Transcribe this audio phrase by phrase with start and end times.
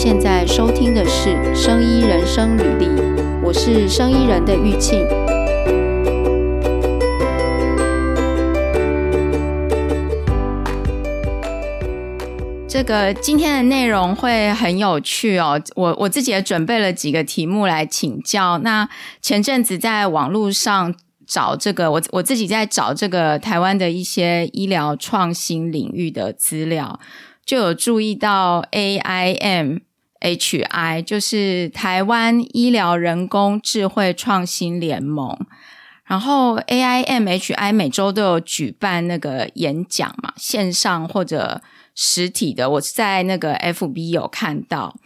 [0.00, 2.86] 现在收听的是《生医人生履历》，
[3.42, 5.04] 我是生医人的玉庆。
[12.68, 18.56] 这个今天的内容会很有趣哦，我我自己也准备了几个题目来请教。
[18.58, 18.88] 那
[19.20, 20.94] 前阵子在网络上
[21.26, 27.00] 找这个，我我自己在找这个台湾的一些医疗创新领域的资料。
[27.44, 29.80] 就有注意到 AIM
[30.20, 35.38] H I 就是台湾医疗人工智慧创新联盟。
[36.04, 41.60] 然后 AIMHI 每周都有举办那个演讲嘛，线上或者
[41.94, 42.70] 实体的。
[42.70, 44.96] 我是在那个 FB 有看到，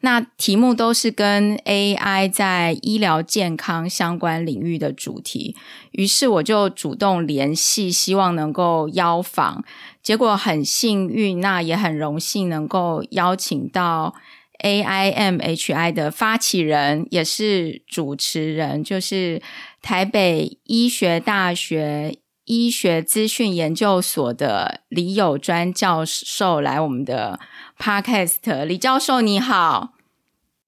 [0.00, 5.54] 那题目都是跟 AI 在医疗健康相关领域的主题。
[5.90, 9.62] 于是我就主动联系，希望能够邀访。
[10.02, 14.14] 结果很幸运，那也很荣幸能够邀请到
[14.66, 19.40] AIMHI 的发起人，也是主持人，就是
[19.80, 27.38] 台北医学大学医学资讯研究所的李友专教授来我们的
[27.78, 28.64] Podcast。
[28.64, 29.92] 李教授你好。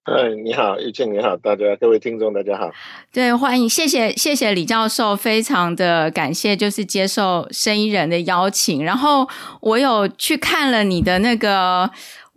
[0.05, 2.71] 哎，你好，玉庆，你好，大家各位听众，大家好。
[3.13, 8.83] 对，欢迎，谢谢，谢谢李教授，非常的感谢，就是接受生意人的邀请。
[8.83, 9.29] 然后
[9.61, 11.91] 我有去看了你的那个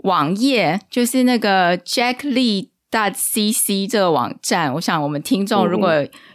[0.04, 4.74] 网页，就是那个 jacklee dot cc 这个网站。
[4.74, 5.92] 我想我们听众如果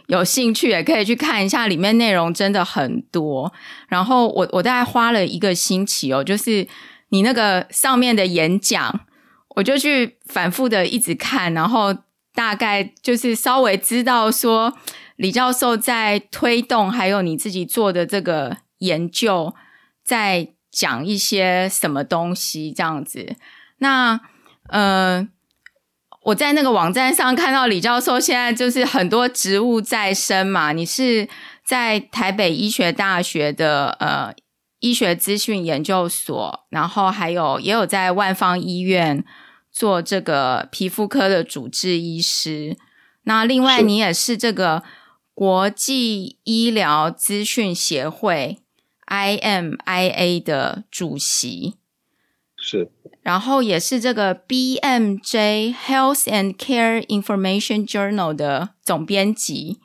[0.07, 3.51] 有兴趣，也可以去看一下，里面内容真的很多。
[3.87, 6.67] 然后我我大概花了一个星期哦，就是
[7.09, 9.01] 你那个上面的演讲。
[9.57, 11.91] 我就去反复的一直看，然后
[12.35, 14.71] 大概就是稍微知道说
[15.15, 19.55] 李教授在推动，还有你自己做的这个研究，
[20.03, 23.35] 在讲一些什么东西这样子。
[23.77, 24.19] 那
[24.69, 25.27] 呃，
[26.23, 31.27] 我在那个网站上看到李教授现在就是很多职务在身嘛，你是
[31.65, 34.33] 在台北医学大学的呃
[34.79, 39.25] 医学资讯研究所，然后还有也有在万方医院。
[39.69, 42.75] 做这个皮肤科的主治医师，
[43.25, 44.81] 那另外你也是这个
[45.35, 48.57] 国际医疗资讯协会
[49.05, 51.75] IMIA 的主席，
[52.55, 52.89] 是，
[53.27, 59.81] 然后也是这个 BMJ Health and Care Information Journal 的总编辑，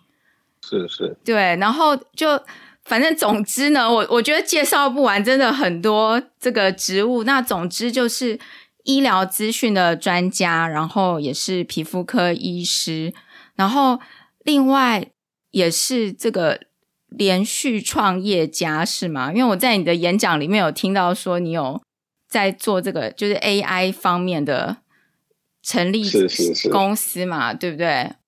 [0.65, 2.41] 是是，对，然后就
[2.85, 8.39] 反正总之呢，我我觉得介绍不完，真的很多这个职务，那总之就是。
[8.85, 13.15] 医疗资讯的专家，然后也是皮肤科医师，
[13.55, 14.01] 然后
[14.43, 15.07] 另外
[15.53, 16.63] 也是这个
[17.07, 19.31] 连续创业家，是吗？
[19.33, 21.81] 因为我在你的演讲里面有听到说，你有
[22.33, 24.79] 在做这个就是 AI 方面的
[25.63, 26.03] 成立
[26.71, 27.87] 公司嘛，是是是对不对？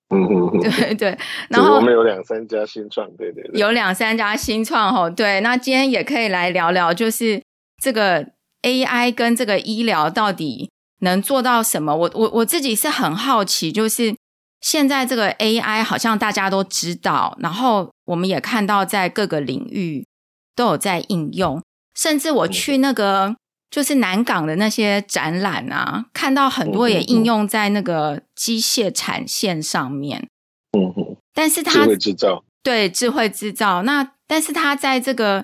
[0.09, 1.17] 嗯嗯嗯，对 对。
[1.49, 5.09] 然后我们有两三家新创，对对对，有两三家新创哦。
[5.09, 7.41] 对，那今天也可以来聊聊，就是
[7.81, 8.27] 这个。
[8.65, 10.71] AI 跟这个医疗到底
[11.01, 11.95] 能做到什么？
[11.95, 14.15] 我我我自己是很好奇，就是
[14.59, 20.07] 现在这个 AI 好像大家都知道，然后我们也看到在各个领域
[20.55, 21.61] 都有在应用，
[21.93, 23.35] 甚至我去那个
[23.69, 30.29] 就是南港的那些展览啊，看到很多也应用在那个机械产线上面。
[30.77, 35.43] 嗯哼，但是它智慧制造，对，智慧制造，那但是它在这个。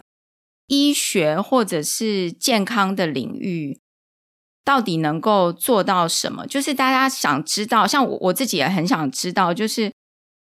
[0.67, 3.77] 医学或者是健康的领域，
[4.63, 6.47] 到底能够做到什么？
[6.47, 9.91] 就是大家想知道，像我我自己也很想知道，就是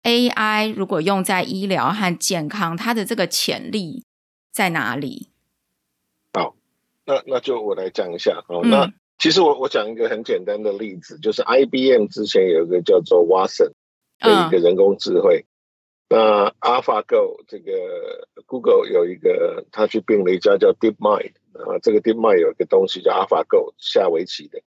[0.03, 4.03] AI 如果用在医疗和健康，它的这个潜力
[4.53, 5.29] 在哪里？
[7.09, 8.45] 好，那那就我来讲一下。
[8.47, 13.73] 好，嗯、那其实我我讲一个很简单的例子，就是 IBM 之前有一个叫做 Watson
[14.19, 15.45] 的一个人工智慧。
[15.47, 15.49] 嗯
[16.11, 17.71] 那 AlphaGo 这个
[18.47, 24.63] Google 有一个，他去并了一家叫 DeepMind 啊，这个 DeepMind 有一个东西叫 AlphaGo 下围棋的。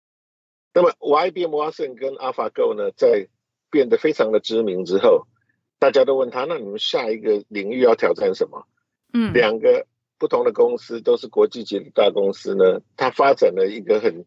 [0.72, 3.28] 那么 IBM Watson 跟 AlphaGo 呢，在
[3.70, 5.26] 变得非常的知名之后，
[5.78, 8.66] 大家都问他，那你们下一个领域要挑战什么？
[9.12, 9.86] 嗯，两个
[10.18, 14.24] 不同的公司都是国际级的大公司呢，它发展了一个很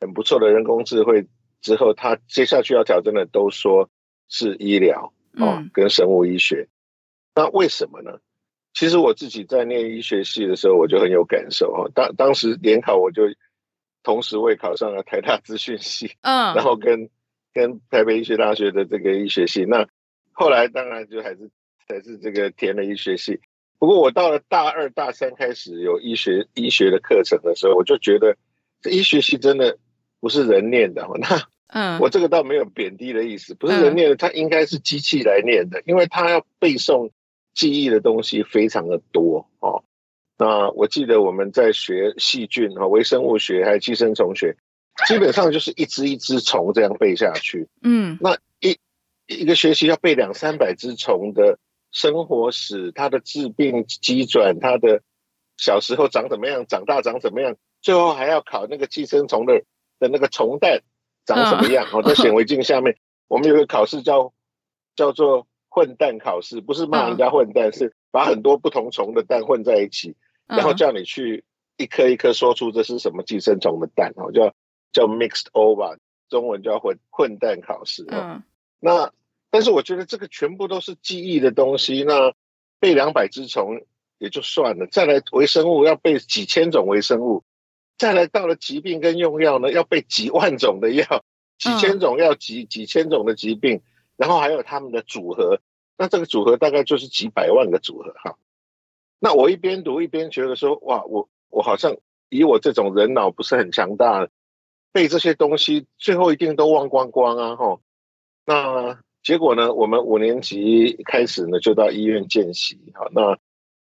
[0.00, 1.26] 很不错的人工智慧
[1.60, 3.90] 之后，它接下去要挑战的都说
[4.28, 5.12] 是医疗。
[5.40, 6.66] 哦，跟生物医学，
[7.32, 8.18] 那为什么呢？
[8.74, 11.88] 其实我自己在念医学系的时候，我就很有感受哦。
[11.94, 13.22] 当当时联考，我就
[14.02, 17.08] 同时会考上了台大资讯系，嗯， 然后跟
[17.52, 19.64] 跟台北医学大学的这个医学系。
[19.64, 19.86] 那
[20.32, 21.50] 后来当然就还是
[21.86, 23.40] 还是这个填了医学系。
[23.78, 28.36] 不过我到了大二大三开始有医学医学的课程的时候，我就觉得
[28.82, 29.78] 这医学系真的
[30.20, 31.06] 不是人念的。
[31.18, 37.10] 那嗯，我这个倒没有贬低的意思，不是人念的，它应该是机器来念的，因为它要背诵
[37.52, 39.84] 记忆的东西非常的多哦。
[40.38, 44.56] 那我记得我们在学细菌和微生物学还有寄生虫学，
[45.06, 47.68] 基本上就是一只一只虫这样背下去。
[47.82, 48.78] 嗯，那一
[49.26, 51.58] 一个学期要背两三百只虫的
[51.90, 55.02] 生活史，它的治病机转，它的
[55.56, 59.62] 小时候长怎么样，长大长怎么样，最后还要考那个寄生虫的
[59.98, 60.82] 的那个虫蛋
[61.24, 61.86] 长什么样。
[61.92, 62.96] 哦，在显微镜下面，
[63.28, 64.32] 我们有个考试叫
[64.94, 70.16] 叫做混蛋考试，不是骂人家混蛋，是把很多不同虫的蛋混在一起。
[70.46, 71.44] 然后叫你去
[71.76, 74.54] 一颗一颗说出这是什么寄生虫的蛋哦，叫
[74.92, 75.98] 叫 mixed ova，
[76.30, 78.42] 中文叫混混蛋考试嗯。
[78.80, 79.12] 那
[79.50, 82.34] 但是我觉得这个全部都是记忆的东西，那
[82.80, 83.80] 背两百只虫
[84.18, 87.44] 也就算了，再来微生物要背几千种微生物，
[87.96, 91.24] 再来到了疾病跟用药呢，要背几万种的药，
[91.58, 93.82] 几千种药几几千种的疾病，
[94.16, 95.60] 然后还有他们的组合，
[95.96, 98.36] 那这个组合大概就是几百万个组合哈。
[99.18, 101.96] 那我一边读一边觉得说，哇，我我好像
[102.28, 104.28] 以我这种人脑不是很强大，
[104.92, 107.56] 背这些东西最后一定都忘光光啊！
[107.56, 107.80] 哈，
[108.44, 109.74] 那结果呢？
[109.74, 113.38] 我们五年级开始呢就到医院见习，哈，那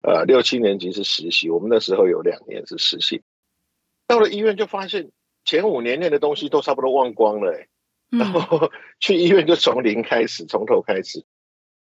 [0.03, 3.23] 呃六七年级是实习，我们那时候有两年是实习，
[4.07, 5.11] 到了医院就发现
[5.47, 7.69] 前五年念的东西都差不多忘光了，欸，
[8.11, 11.25] 然后去医院就从零开始，从头开始，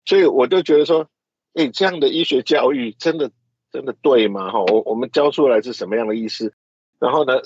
[0.06, 1.10] 所以我就觉得说。
[1.54, 3.30] 哎，这样的医学教育真的
[3.74, 4.54] 真的对吗？
[4.54, 6.54] 哈，我我们教出来是什么样的意思？
[6.98, 7.42] 然后呢，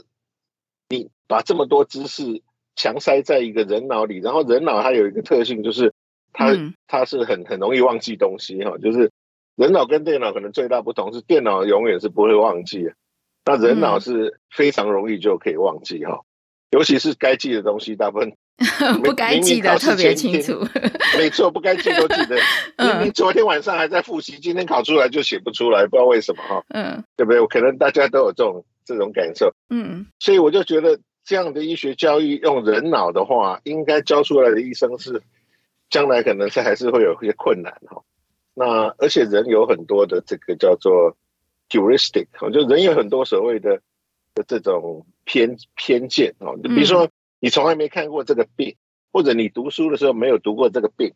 [0.89, 2.43] 你把这么多知识
[2.75, 5.91] 强塞在一个人脑里，然后人脑它有一个特性，就是
[6.35, 6.53] 它
[6.87, 8.77] 它是很很容易忘记东西哈。
[8.77, 9.11] 就是
[9.55, 12.91] 人脑跟电脑可能最大不同是电脑永远是不会忘记，
[13.45, 16.21] 那人脑是非常容易就可以忘记哈，
[16.71, 18.33] 尤其是该记的东西，大部分。
[19.03, 20.65] 不该记得特别清楚，
[21.19, 22.37] 没错，不该记都记得。
[22.79, 26.63] 你你昨天晚上还在复习，今天考出来就写不出来，不知道为什么哈。
[26.69, 27.45] 嗯，对不对？
[27.47, 29.53] 可能大家都有这种这种感受。
[29.69, 35.21] 嗯，所以我就觉得这样的医学教育用人脑的话，应该教出来的医生是
[35.95, 38.03] 将来可能是还是会有一些困难哈。
[38.53, 41.15] 那而且人有很多的这个叫做
[41.69, 43.81] heuristic，就人有很多所谓的
[44.33, 47.09] 的这种偏偏见哦，就比如说。
[47.41, 48.75] 你从来没看过这个病，
[49.11, 51.13] 或者你读书的时候没有读过这个病，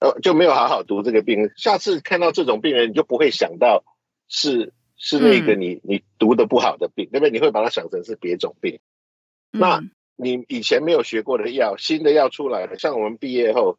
[0.00, 1.50] 呃，就没有好好读这个病。
[1.56, 3.84] 下次看到这种病人，你就不会想到
[4.26, 7.30] 是是那个你你读的不好的病，对不对？
[7.30, 8.80] 你会把它想成是别种病。
[9.52, 9.80] 那
[10.16, 13.78] 你以前没有学过的药，新的药出来了，像我们毕业后，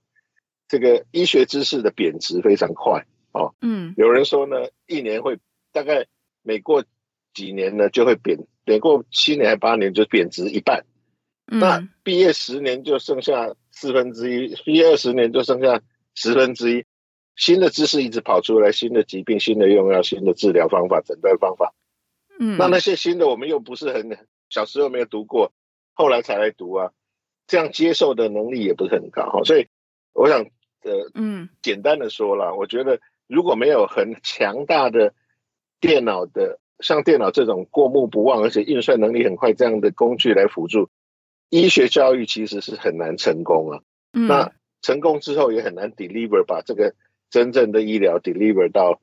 [0.68, 3.54] 这个医学知识的贬值非常快哦。
[3.62, 4.56] 嗯，有人说呢，
[4.88, 5.40] 一年会
[5.72, 6.08] 大概
[6.42, 6.84] 每过
[7.34, 10.86] 几年呢就会贬，每过七年还八年就贬值一半。
[11.46, 15.82] 那毕业十年就剩下四分之一，毕业二十年就剩下
[16.14, 16.86] 十分之一。
[17.38, 21.74] 新的知识一直跑出来，新的疾病、新的用药、新的治疗方法、诊断方法。
[22.40, 24.18] 嗯，那那些新的我们又不是很
[24.50, 25.54] 小时候没有读过，
[25.94, 26.92] 后来才来读啊，
[27.46, 29.44] 这样接受的能力也不是很高哈。
[29.46, 29.68] 所以
[30.14, 30.48] 我想，
[30.88, 35.14] 呃，嗯，简单的说了，我觉得如果没有很强大的
[35.82, 40.90] 电脑的，像电脑这种过目不忘而且运算能力很快这样的工具来辅助。
[41.50, 43.82] 医学教育其实是很难成功啊，
[44.14, 46.94] 嗯、那成功之后也很难 deliver 把这个
[47.30, 49.02] 真正的医疗 deliver 到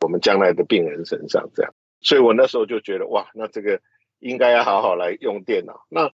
[0.00, 1.74] 我们将来的病人身上，这样。
[2.00, 3.80] 所以我那时候就觉得，哇，那这个
[4.18, 5.84] 应该要好好来用电脑。
[5.88, 6.10] 那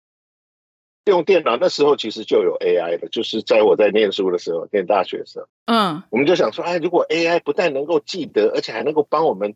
[1.05, 9.55] 用电脑那时候其实就有 AI 了，就是在我在念书的时候，念大学的时候，嗯，我们就想说，哎，如果 AI 不但能够记得，而且还能够帮我们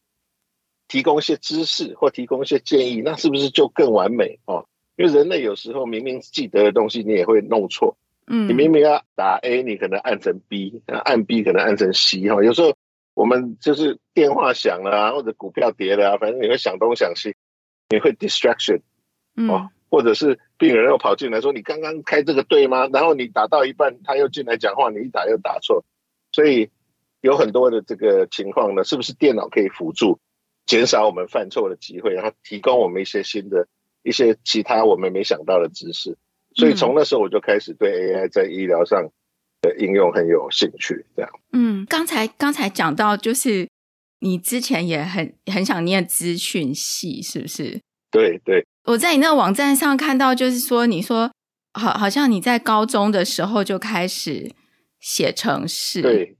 [0.87, 4.65] 提供一些知识或提供一些建议，那是不是就更完美哦？
[4.97, 7.97] 因为人类有时候明明记得的东西，你也会弄错。
[8.25, 12.43] 嗯，你明明要打 A，你可能按成 B，按 B 可能按成 C 哈。
[12.43, 12.75] 有时候
[13.13, 17.35] 我们就是电话响了啊，或者股票跌了啊，反正你会想东想西，
[17.89, 18.81] 你会 distraction。
[19.47, 25.83] 哦，或者是病人又跑进来说：“你刚刚开这个对吗？”然后你打到一半，他又进来讲话，你一打又打错。
[26.31, 26.69] 所以
[27.21, 30.19] 有很多的这个情况呢，是不是电脑可以辅助，
[30.65, 33.67] 减少我们犯错的机会，然后提供我们一些新的。
[34.03, 36.17] 一些其他我们没想到的知识，
[36.55, 39.05] 所以从那时候我就开始对 AI 在医疗上
[39.59, 41.05] 的应用很有兴趣。
[41.13, 43.67] 这样，嗯，刚才刚才讲到，就是
[44.19, 47.81] 你之前也很很想念资讯系，是不是？
[48.09, 48.65] 对对。
[48.87, 51.29] 我在你那个网站上看到，就是说你说
[51.73, 54.51] 好，好像你在高中的时候就开始
[54.99, 56.37] 写程式，对，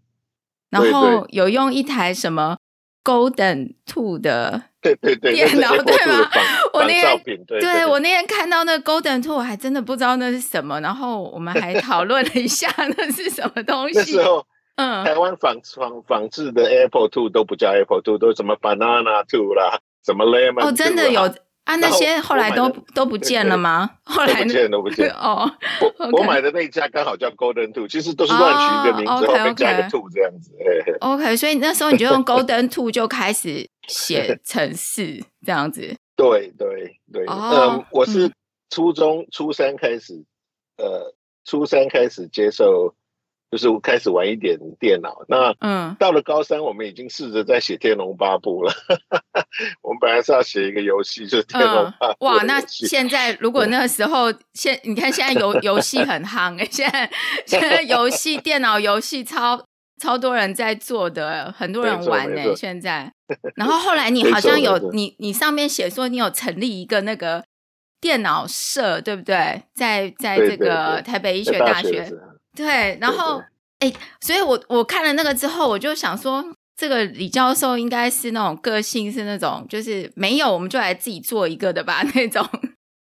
[0.70, 2.58] 然后有用一台什么
[3.04, 4.64] Golden Two 的。
[4.80, 6.30] 对对对，电脑对吗？
[6.72, 14.00] 我那天对，我那天看到那个 Golden Tool，我还真的不知道那是什么，然后我们还讨论了一下 那是什么东西。
[14.00, 14.46] 那时候，
[14.78, 21.30] 嗯，台湾仿仿仿制的 Apple Two 都不叫 Apple Two，都什么 Banana Two 啦，什么 Lemon 哦，真的有。
[21.68, 23.90] 啊，那些 后来都都不见了吗？
[24.04, 25.50] 后来不见都不见哦。
[26.00, 30.52] 我我买的那一家刚好叫 Golden Two，其实都是乱取一个名字，后面加个 Two 这样子。
[31.02, 35.96] OK，所以那时候你就用 Golden Two 就开始写程式这样子。
[36.16, 38.32] 对对对，嗯，我是
[38.70, 40.24] 初中初三开始，
[40.78, 42.96] 呃，初三开始接受。
[43.50, 48.74] 就是我开始玩一点电脑，那嗯，到了高三，我们已经试着在写《天龙八部》了。
[49.82, 52.26] 我们本来是要写一个游戏，就是《天龙八部》。
[52.28, 57.10] 哇，那现在如果那个时候，现你看现在游 游戏很夯哎，现在
[57.46, 59.64] 现在游戏电脑游戏超
[60.02, 63.10] 超多人在做的，很多人玩哎，现在。
[63.56, 67.46] 然后后来你好像有你你上面写说你有成立一个那个
[68.02, 69.64] 电脑社，对不对？
[69.74, 72.10] 在在这个台北医学大学。
[72.10, 72.20] 对，
[72.66, 73.42] 然后
[73.80, 76.44] 哎，所以我我看了那个之后，我就想说，
[76.76, 82.48] 这个李教授应该是那种个性是那种，就是没有我们就来自己做一个的吧， 那种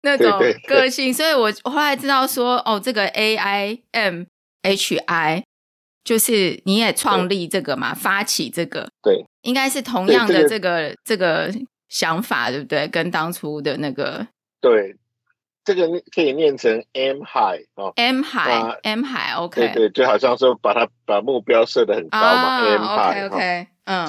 [0.02, 1.12] 那种个性。
[1.12, 4.24] 所以我后来知道说，哦，这个 A I M
[4.62, 5.42] H I
[6.04, 11.52] 就是你也创立这个嘛，发起这个，对，应该是同样的这个这个
[11.88, 12.86] 想法，对不对？
[12.88, 14.26] 跟当初的那个
[14.60, 14.96] 对。
[15.64, 24.08] 这个可以念成 M high 哦，M high M high OK，对对，就好像说把它把目标设得很高嘛，M high OK，嗯，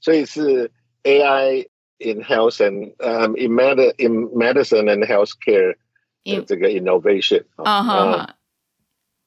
[0.00, 0.70] 所以是
[1.02, 1.66] AI
[1.98, 5.74] in health and um in med in medicine and healthcare
[6.22, 8.36] 的这个 innovation 啊，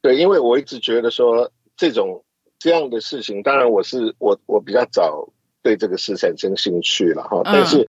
[0.01, 2.24] 对，因为我一直觉得说这种
[2.60, 5.27] 这样的事情，当然我是我我比较早
[5.62, 7.89] 对这个事产生兴趣了哈，但是。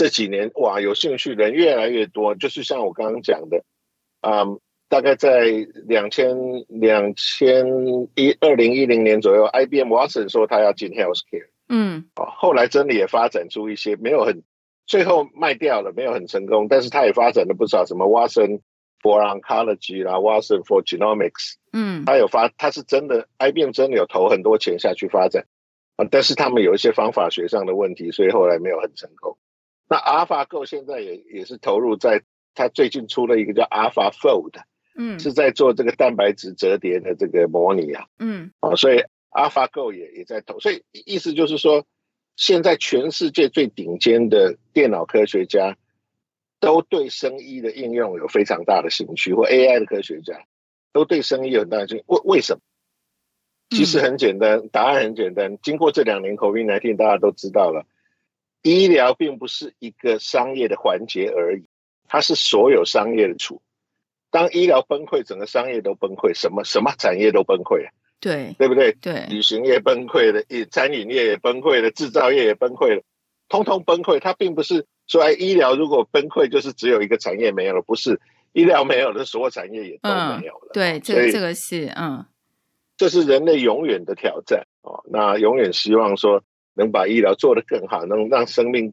[0.00, 3.62] 这几年哇，有兴趣的人越来越多，就是像我刚刚讲的，
[4.22, 5.44] 嗯，大概在
[5.86, 6.34] 两千
[6.68, 7.66] 两千
[8.14, 14.42] 一二零一零年左右，IBM Watson 说他要进 healthcare，嗯，后来真的也发展出一些没有很
[14.86, 18.62] 最后卖掉了，没有很成功，但是他也发展了不少什么 Watson
[19.02, 25.44] for Oncology 啦，Watson for Genomics，嗯，他有发，他是真的 IBM 真的有投很多钱下去发展
[25.96, 29.36] 啊，但是他们有一些方法学上的问题，所以后来没有很成功。
[29.90, 32.22] 那 AlphaGo 现在也也是投入在，
[32.54, 34.52] 它最近出了一个叫 AlphaFold，
[34.96, 41.84] 嗯，是在做这个蛋白质折叠的这个模拟啊，嗯，啊，所以 AlphaGo 也也在投，所以意思就是说，
[42.36, 45.76] 现在全世界最顶尖的电脑科学家
[46.60, 50.44] 都对生医的应用有非常大的兴趣，或 AI 的科学家
[50.92, 52.04] 都对生医有很大的兴趣。
[52.06, 52.60] 为为什么？
[53.70, 55.58] 其实很简单，答案很简单。
[55.62, 57.86] 经过这两年 COVID-19，大家都知道了。
[58.62, 61.64] 医疗并不是一个商业的环节而已，
[62.06, 63.62] 它是所有商业的处。
[64.30, 67.90] 当医疗崩溃，整个商业都崩溃，什么什么产业都崩溃了。
[68.20, 68.92] 对，对不对？
[68.92, 73.02] 对，旅行业崩溃了，餐饮业也崩溃了，制造业也崩溃了，
[73.48, 74.20] 通通崩溃。
[74.20, 78.20] 它并不是说，哎，医疗如果崩溃，就是只有一个产业没有了，不是，
[78.52, 80.68] 医疗没有了，所有产业也都没有了。
[80.68, 82.26] 嗯、对，这这个是嗯，
[82.98, 85.02] 这是人类永远的挑战哦。
[85.10, 86.44] 那永远希望说。
[86.74, 88.92] 能把医疗做得更好，能让生命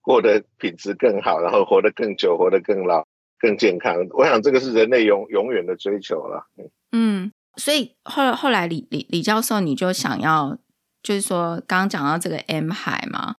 [0.00, 3.06] 过得品质更好，然后活得更久，活得更老、
[3.38, 3.94] 更健康。
[4.10, 6.46] 我想这个是人类永永远的追求了。
[6.92, 10.58] 嗯，所以后后来李李李教授，你就想要，
[11.02, 13.36] 就是说刚刚讲到这个 M 海嘛，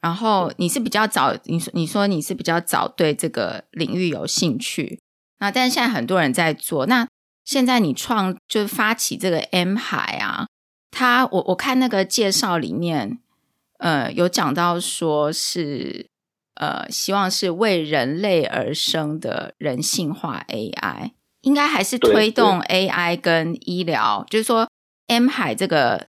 [0.00, 4.98] 然后你是比较早，你说你说你是比较早对这个领域有兴趣，
[5.38, 7.06] 那但是现在很多人在做，那
[7.44, 10.46] 现在你创就是发起这个 M 海啊，
[10.90, 13.18] 他我我看那个介绍里面。
[13.78, 16.10] 呃，有讲到说是
[16.56, 24.68] 呃，希望是为人类而生的人性化 AI，应该还是推动 AI 跟医疗，就是说
[25.06, 26.08] M 海这个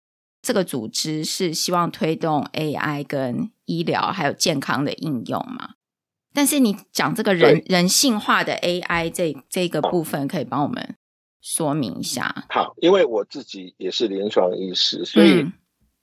[0.42, 5.76] 这个组织是希望推动 AI 跟医疗还有健康的应用嘛？
[6.34, 10.94] 但是你讲这个人人性化的 AI 这这个部分，可以帮我们
[11.44, 12.46] 说明一下？
[12.48, 15.52] 好，因为我自己也是临床医师，所以、嗯。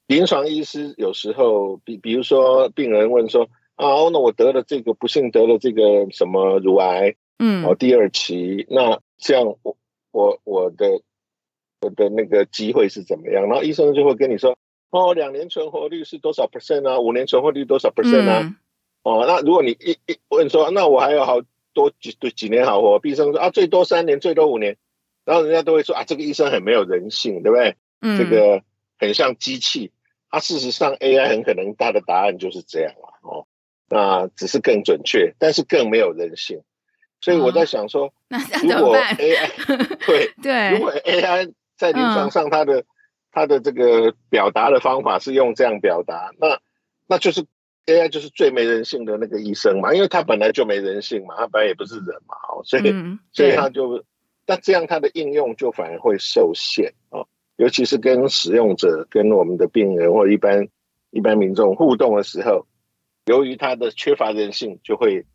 [0.05, 9.77] 临床医师有时候，比比如说，病人问说：“啊，那我得了这个，不幸得了这个什么乳癌，嗯，哦，第二期，那这样我
[10.12, 11.01] 我我的
[11.79, 14.55] 我的那个机会是怎么样？”然后医生就会跟你说
[14.91, 17.00] ：“哦，两年存活率是多少 percent 啊？
[17.00, 18.41] 五年存活率多少 percent 啊？
[18.43, 18.55] 嗯、
[19.03, 21.41] 哦，那如果你一一问说，那我还有好
[21.74, 23.00] 多几对几年好活？
[23.03, 24.77] 医生说啊，最多三年，最多五年。
[25.25, 27.75] 然后人家都会说啊，这个医生很没有人性，对不对？
[28.01, 28.62] 嗯，这个
[28.98, 29.92] 很像机器。”
[30.30, 33.48] 啊，事实上，AI 很可能它的答案就是这样了哦。
[33.90, 36.62] 那只是更准确，但是更没有人性。
[37.20, 38.40] 所以我在想说，那
[38.80, 39.50] 如果 AI
[40.08, 42.86] 对对，如果 AI 在临床上它的
[43.32, 46.58] 它的这个表达的方法是用这样表达，那
[47.08, 47.46] 那就是
[47.86, 52.84] AI 就是最没人性的那个医生嘛，因为他本来就没人性嘛，他本来也不是人嘛，哦所以
[53.34, 54.04] 所以他就，
[54.51, 57.24] 那这样它的应用就反而会受限啊，
[57.55, 60.67] 尤其是跟使用者、跟我们的病人或一般
[61.10, 62.67] 一般民众互动的时候，
[63.25, 65.25] 由于它的缺乏人性，就会。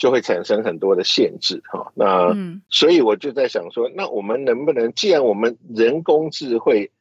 [0.00, 2.32] 就会产生很多的限制哈，那
[2.68, 6.92] 所以我就在想说，那我们能不能，既然我们人工智慧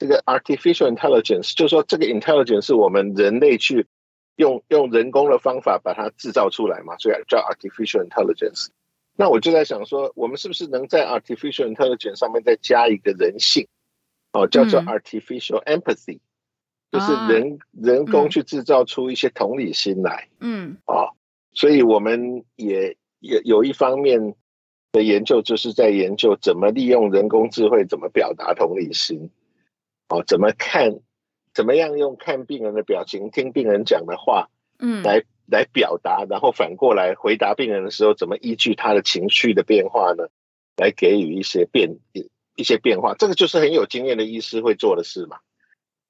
[0.00, 3.86] 这个 artificial intelligence，就是说这个 intelligence 是我们人类去
[4.34, 8.66] 用用人工的方法把它制造出来嘛，所以叫 artificial intelligence。
[9.16, 13.68] 那我就在想说，我们是不是能在 artificial intelligence 上面再加一个人性，
[14.32, 16.18] 哦，叫做 artificial empathy，
[16.90, 21.10] 就是人人工去制造出一些同理心来，嗯，哦。
[21.56, 24.34] 所以我们也也有一方面
[24.90, 29.30] 的研究，就是在研究怎么利用人工智慧，怎么表达同理心，
[30.08, 30.98] 哦，怎么看，
[31.52, 34.48] 怎么样用看病人的表情，听病人讲的话，
[34.80, 40.28] 嗯，来来表达，然后反过来回答病人的时候，怎么依据他的情绪的变化呢，
[40.76, 41.98] 来给予一些变
[42.56, 43.14] 一些变化。
[43.14, 45.38] 这个就是很有经验的医师会做的事嘛。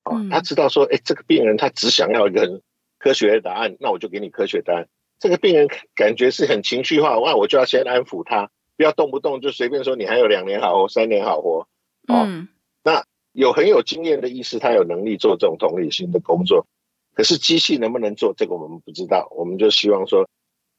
[0.04, 2.62] 哦，他知道说，哎，这个病人他只想要一个很
[2.98, 4.88] 科学的答案，那我就给你科学答案。
[5.18, 7.34] 这个病人感觉是很情绪化，那！
[7.36, 11.66] 我就要先安抚他，不要动不动就随便说你还有两年好活，三年好活。
[12.08, 12.48] 哦，嗯、
[12.82, 16.66] 那有很有经验的医师，他有能力做这种同理心的工作。
[17.14, 19.28] 可是机器能不能做这个，我们不知道。
[19.30, 20.28] 我们就希望说，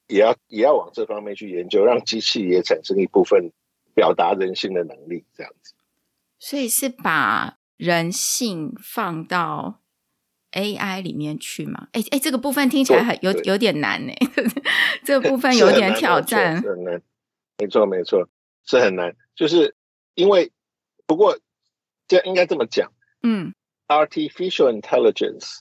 [0.07, 3.51] 也要也要往这方面去研究，让机器也产生一部分
[3.93, 5.73] 表达人性的能力，这样子。
[6.37, 9.81] 所以是把人性放到。
[10.51, 11.89] AI 里面去嘛？
[11.91, 14.13] 哎哎，这个部分听起来很有有点难呢。
[15.03, 17.01] 这个部分有点挑战，是很难。
[17.57, 18.29] 没错没错，
[18.63, 19.13] 是很难。
[19.35, 19.75] 就是
[20.13, 20.53] 因为，
[21.05, 21.37] 不过
[22.07, 23.53] 这应该这么讲，嗯
[23.89, 25.57] ，artificial intelligence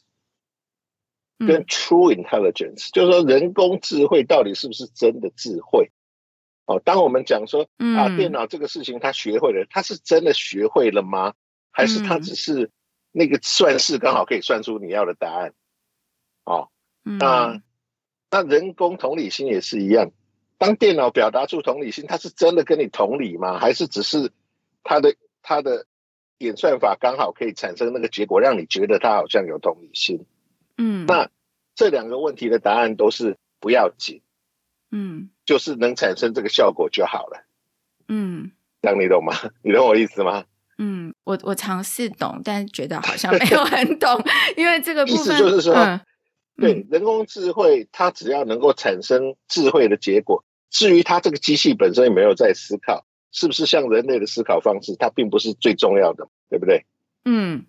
[1.47, 5.91] 跟 true intelligence，、嗯、就是说人工智慧到底是不是真的智慧？
[6.67, 11.35] 哦，当我们讲说、嗯、啊，电脑这个事情他学会了，他是真的学会了吗？
[11.71, 12.71] 还是他只是？
[13.17, 15.55] 那个算式刚好可以算出你要的答案，
[16.43, 16.69] 哦，
[17.05, 17.63] 那
[18.29, 20.11] 那人工同理心也是一样，
[20.59, 23.61] 当电脑表达出同理心，它是真的跟你同理吗？
[23.61, 24.33] 还是只是
[24.83, 25.87] 它的它的
[26.39, 30.27] 演算法刚好可以产生那个结果，让你觉得它好像有同理心？
[30.77, 31.29] 嗯，那
[31.75, 34.23] 这两个问题的答案都是不要紧，
[34.91, 37.45] 嗯，就是能产生这个效果就好了，
[38.09, 38.51] 嗯，
[38.83, 39.35] 这样你懂吗？
[39.63, 40.45] 你懂我意思吗？
[40.79, 44.21] 嗯，我我尝试懂，但是觉得好像没有很懂，
[44.57, 46.01] 因为这个部分意思就是说，嗯、
[46.57, 56.85] 对人工智慧，它只要能够产生智慧的结果，至于它这个机器本身有没有在思考，是不是像人类的思考方式，它并不是最重要的，对不对？
[57.25, 57.67] 嗯。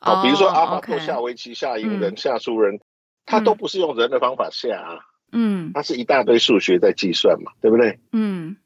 [0.00, 2.80] 好，比如说阿法狗下围棋、下赢人、下输人，
[3.26, 4.98] 他都不是用人的方法下啊，
[5.32, 8.00] 嗯，他是一大堆数学在计算嘛，对不对？
[8.12, 8.56] 嗯。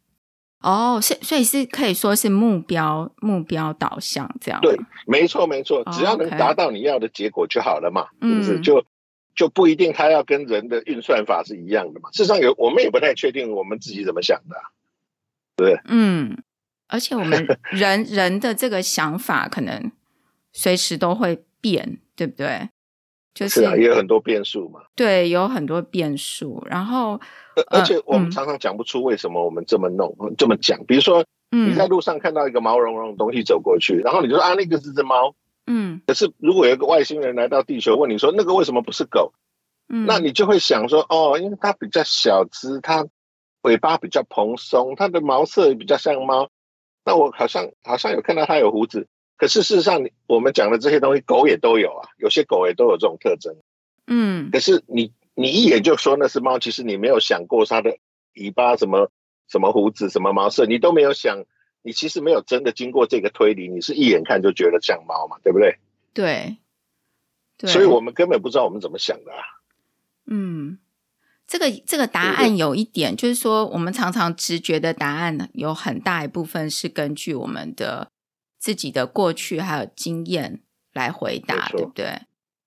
[0.60, 4.58] 哦，所，所以是可以说是目标目标导向这样。
[4.62, 4.74] 对，
[5.06, 8.60] 没错没错，只要能达到你要的结果就好了嘛，是不是？
[8.60, 8.82] 就
[9.34, 12.08] 就不一定它要跟人的运算法是一样的嘛。
[12.12, 14.56] 事实上有，我们也不太确定我们自己怎么想的，
[15.54, 15.78] 对。
[15.84, 16.42] 嗯，
[16.88, 19.92] 而且我们人 人的这个想法可能
[20.54, 22.70] 随时都会变，对不对？
[23.34, 24.80] 就是，是啊，也有很多变数嘛。
[24.94, 27.20] 对，有很多变数，然后。
[27.66, 30.84] 而且我们常常讲不出为什么我们这么弄、嗯、这么讲。
[30.86, 35.34] 比如说，你在路上看到一个毛茸茸的东西走过去，嗯、然后你就说啊，那个是只猫。
[35.66, 36.00] 嗯。
[36.06, 39.32] 可是如果有一个外星人来到地球问你说那个为什么不是狗？
[39.88, 40.06] 嗯。
[40.06, 43.04] 那你就会想说哦，因为它比较小只，它
[43.62, 46.48] 尾巴比较蓬松，它的毛色也比较像猫。
[47.04, 53.54] 那我好像好像有看到它有胡子，可是事实上，我们讲的这些东西，狗也都有啊，有些狗也都有这种特征。
[54.06, 54.50] 嗯。
[54.50, 55.12] 可是你。
[55.36, 57.98] 你一眼就说那是猫，其实你没有想过它的
[58.34, 59.10] 尾巴什么
[59.48, 61.42] 什么胡子什么毛色，你都没有想，
[61.82, 65.76] 你其实没有真的经过这个推理，你是一眼看就觉得像猫嘛，对不对？
[66.12, 66.58] 对，
[67.58, 69.42] 对，所以我们根本不知道我们怎么想的啊。
[70.26, 70.78] 嗯，
[71.48, 78.12] 这个这个答案有一点，就是说我们常常直觉的答案有很大一部分是根据我们的
[78.64, 80.62] 自己的过去还有经验
[80.94, 82.06] 来回答，对不对？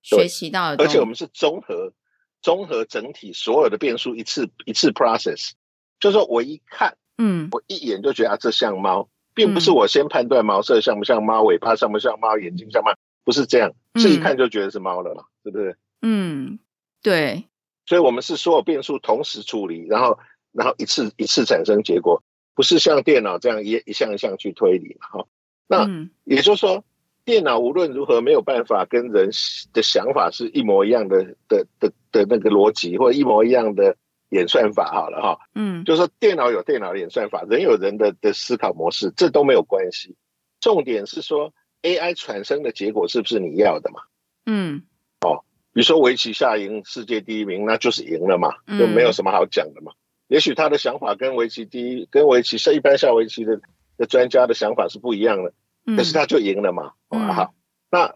[0.08, 1.92] 对，学习到的，而且我们是综合。
[2.40, 5.50] 综合整体所有的变数一次一次 process，
[5.98, 15.74] 就是说我一看，嗯，我一眼就觉得啊，这像猫，并不是我先判断毛色像不像猫，尾巴像不像猫，眼睛像猫，不是这样，是一看就觉得是猫了嘛，对不对？
[16.02, 16.60] 嗯，
[17.02, 17.48] 对。
[17.86, 20.20] 所以我们是所有变数同时处理，然后
[20.52, 22.22] 然后一次一次产生结果，
[22.54, 25.08] 不是像电脑这样一一项一项去推理嘛？
[25.08, 25.26] 哈，
[25.68, 25.88] 那
[26.24, 26.82] 也就是说，
[27.24, 29.30] 电脑无论如何没有办法跟人
[29.72, 33.96] 的想法是一模一样的的的的那个逻辑，或者一模一样的
[34.30, 34.90] 演算法。
[34.90, 40.16] 好了哈，嗯，就是说电脑有电脑的演算法，人有人的的思考模式，这都没有关系。
[40.60, 41.52] 重点是说
[41.82, 44.00] AI 产生的结果是不是你要的嘛？
[44.46, 44.82] 嗯，
[45.20, 45.44] 哦。
[45.74, 49.92] 比如说围棋下赢世界第一名，那就是赢了嘛，就没有什么好讲的嘛。
[49.92, 53.60] 嗯、也许他的想法跟围棋第一、跟围棋是一般下围棋的
[53.98, 55.52] 的专家的想法是不一样的，
[55.84, 56.92] 嗯、可是他就赢了嘛。
[57.10, 57.54] 嗯、好，
[57.90, 58.14] 那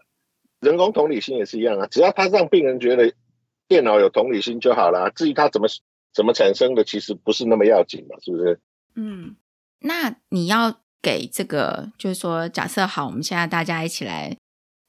[0.59, 3.13] 人工同理心也是一样啊，只要他让病人觉得
[3.67, 5.67] 电脑有同理心就好了，至于他怎么
[6.11, 8.59] 怎么产生的，其实不是那么要紧嘛，是不是？
[8.95, 9.35] 嗯，
[9.81, 14.35] 那你要给这个，就是说，假设好，我们现在大家一起来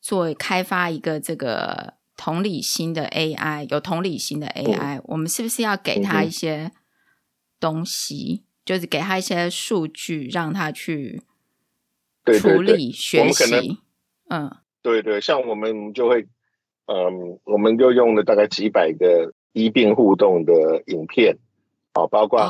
[0.01, 1.95] 做开发一个这个。
[2.17, 6.71] 同理心的 AI 有同理心的 AI，、嗯、我们是不是要给他一些
[7.59, 8.45] 东西？
[8.45, 11.23] 嗯、就是给他一些数据，让他去
[12.41, 13.79] 处理学习。
[14.29, 16.27] 嗯，对对，像我们就会，
[16.87, 21.37] 嗯，我们就用了大概几百个医病互动的影片，
[21.93, 22.41] 啊，包括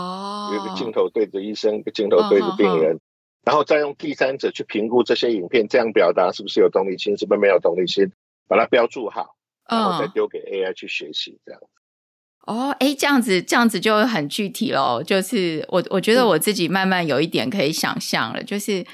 [0.52, 3.00] 有一个镜头对着医生，一个镜头对着病人，哦、
[3.44, 8.12] 然后再用第三者去评估这些影片，这样表达是不是有同理心，是不是没有同理心，
[8.46, 9.36] 把它标注好。
[9.66, 11.66] 然后再丢给 AI 去学习，这样子。
[12.46, 15.02] 哦，哎，这样子，这样子就很具体喽。
[15.02, 18.42] 就是我，我觉得我自己慢慢有一点可以想象了。
[18.42, 18.84] 就是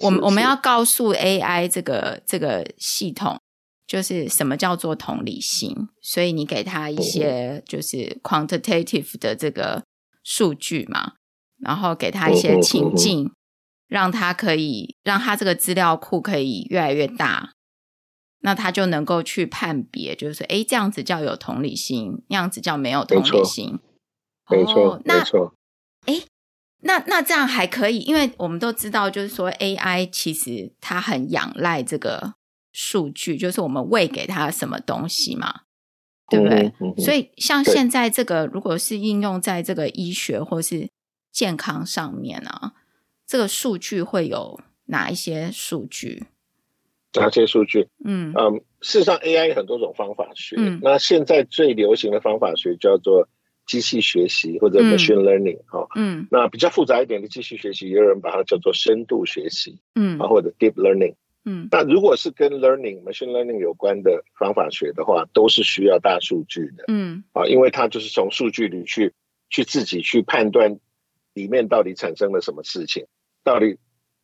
[0.00, 3.40] 我们我们要告诉 AI 这个这个系统，
[3.86, 5.74] 就是什么叫做同理心。
[6.02, 9.82] 所以你给他一些就是 quantitative 的这个
[10.22, 11.12] 数据嘛，
[11.60, 13.32] 然后给他一些情境，
[13.88, 17.52] 让他可以让他这个资料库可以越来越大。
[18.42, 23.78] 那他就能够去判别，就是哎，这样子叫有同理心，那样子叫没有同理心。
[24.50, 25.54] 没错，哦、错。
[26.06, 26.22] 哎，
[26.80, 32.34] 那那这样还可以，因为我们都知道，就是说 AI 其实它很仰赖这个
[32.72, 35.60] 数据，就是我们喂给它什么东西嘛，
[36.28, 36.62] 对不对？
[36.80, 40.90] 嗯嗯嗯、所以像现在这个，如果是应用在这个医学或是
[41.30, 42.72] 健康上面啊，
[43.24, 46.26] 这个数据会有哪一些数据？
[47.14, 47.88] 哪些数据？
[48.04, 50.56] 嗯嗯，事实上，AI 有很多种方法学。
[50.58, 53.28] 嗯，那现在最流行的方法学叫做
[53.66, 55.86] 机器学习或者 machine learning 哈。
[55.94, 59.78] 嗯，那比较复杂一点的机器学习，也有人把它叫做深度学习。
[59.94, 61.14] 嗯，啊或者 deep learning。
[61.44, 66.84] 嗯，那如果是跟 learning machine learning 有关的方法学的话，都是需要大数据的。
[66.88, 69.12] 嗯，啊，因为它就是从数据里去
[69.50, 70.78] 去自己去判断
[71.34, 73.06] 里面到底产生了什么事情，
[73.44, 73.76] 到底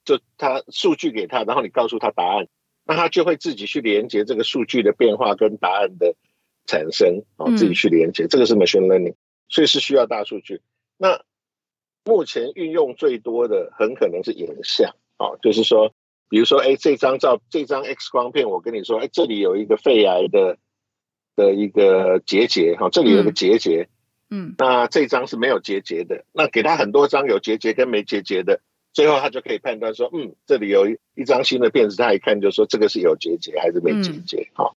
[0.04, 2.46] 就它数据给他，然后你告诉他答案。
[2.88, 6.16] 那它就会自己去连接这个数据的变化跟答案的
[6.64, 9.14] 产生，哦，自己去连接，这个是 machine learning，
[9.50, 10.62] 所以是需要大数据。
[10.96, 11.20] 那
[12.02, 15.92] 目前运用最多的很可能是影像，哦，就是说，
[16.30, 20.56] 比如说，哎，这张照，这张 X 光片，我跟你说，哎，这里有一个肺癌的
[21.36, 23.90] 的一个结节，哈，这里有个结节，
[24.30, 28.62] 嗯，那这张是没有结节的，那给他很多张有结节跟没结节的。
[28.98, 34.50] 最后他就可以判断说，嗯，这里有一一张新的片子，他一看就说这个是有结节还是没结节。
[34.54, 34.74] 好、嗯哦，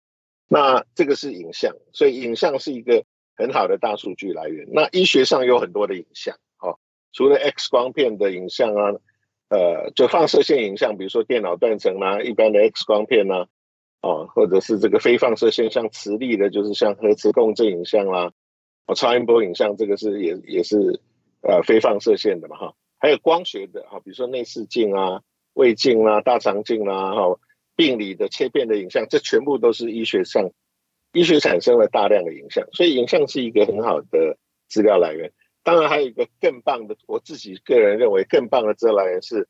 [0.46, 3.02] 那这个是影像，所以影像是一个
[3.34, 4.68] 很好的大数据来源。
[4.72, 6.78] 那医学上有很多的影像，哦，
[7.14, 8.92] 除了 X 光片的影像啊，
[9.48, 13.46] 呃，就放射线影像，比如说电脑断层啊，一般的 X 光片啊，
[14.02, 18.32] 哦，或者是这个非放射线像磁力的，就是像核磁共振影像啦、啊，
[18.84, 21.00] 哦，超音波影像，这个是也也是
[21.40, 22.74] 呃非放射线的嘛，哈、哦。
[23.00, 25.22] 还有光学的哈，比如说内视镜啊、
[25.54, 27.40] 胃镜啊、大肠镜啊，哈，
[27.74, 30.50] 病理的切片的影像，这全部都是医学上
[31.12, 34.36] 医学产生了大量的影像，所以影像是一个很好的
[34.68, 35.32] 资料来源。
[35.62, 39.48] 当然，还有一个更棒的，我自己个人认为更棒的资料来源是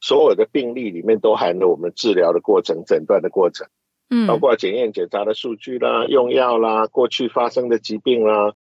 [0.00, 3.66] 所有的病例里面都含了我们治疗的过程、诊断的过程，
[4.08, 8.54] 嗯，包括检验检查的数据啦、用药啦、过去发生的疾病啦、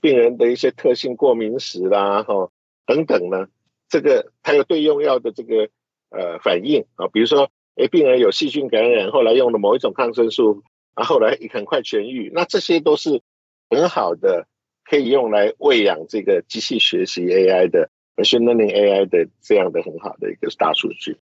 [0.00, 2.50] 病人的一些特性过敏史啦，哈，
[2.86, 3.48] 等等呢。
[3.88, 5.68] 这个还有对用药的这个
[6.10, 10.62] 呃反应啊，比如说，诶，病人有细菌感染，后来用了某一种抗生素，
[10.94, 13.22] 啊，后来很快痊愈，那这些都是
[13.70, 14.46] 很好的，
[14.84, 21.18] 可以用来喂养这个机器学习 AI 的 machine learning AI 的这样的很好的一个大数据。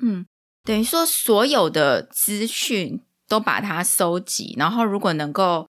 [0.00, 0.26] 嗯，
[0.64, 5.68] 等于说所有的资讯都把它收集，然后如果能够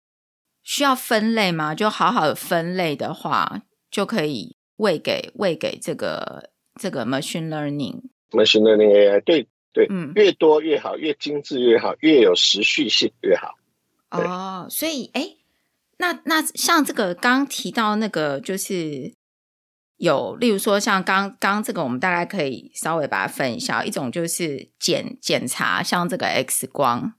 [0.63, 4.55] 需要分类嘛，就好好分类的话，就可以。
[4.83, 13.55] 喂给喂给这个这个 machine learning，machine learning AI，对对，嗯，越多越好，越精致越好，越有时序性越好。
[14.11, 15.37] 哦，所以哎，
[15.99, 19.13] 那那像这个刚提到那个，就是
[19.95, 27.13] 有，例如说像刚刚这个，我们大概可以稍微把它分一下，一种就是检检查，像这个 X 光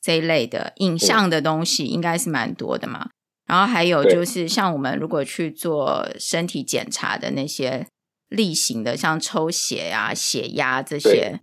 [0.00, 3.10] 这一类的影像的东西，应该是蛮多的嘛。
[3.50, 7.88] 然后还有就是像我们如果去做身体检查的那些
[8.28, 11.40] 例行的，像抽血啊、血压这些，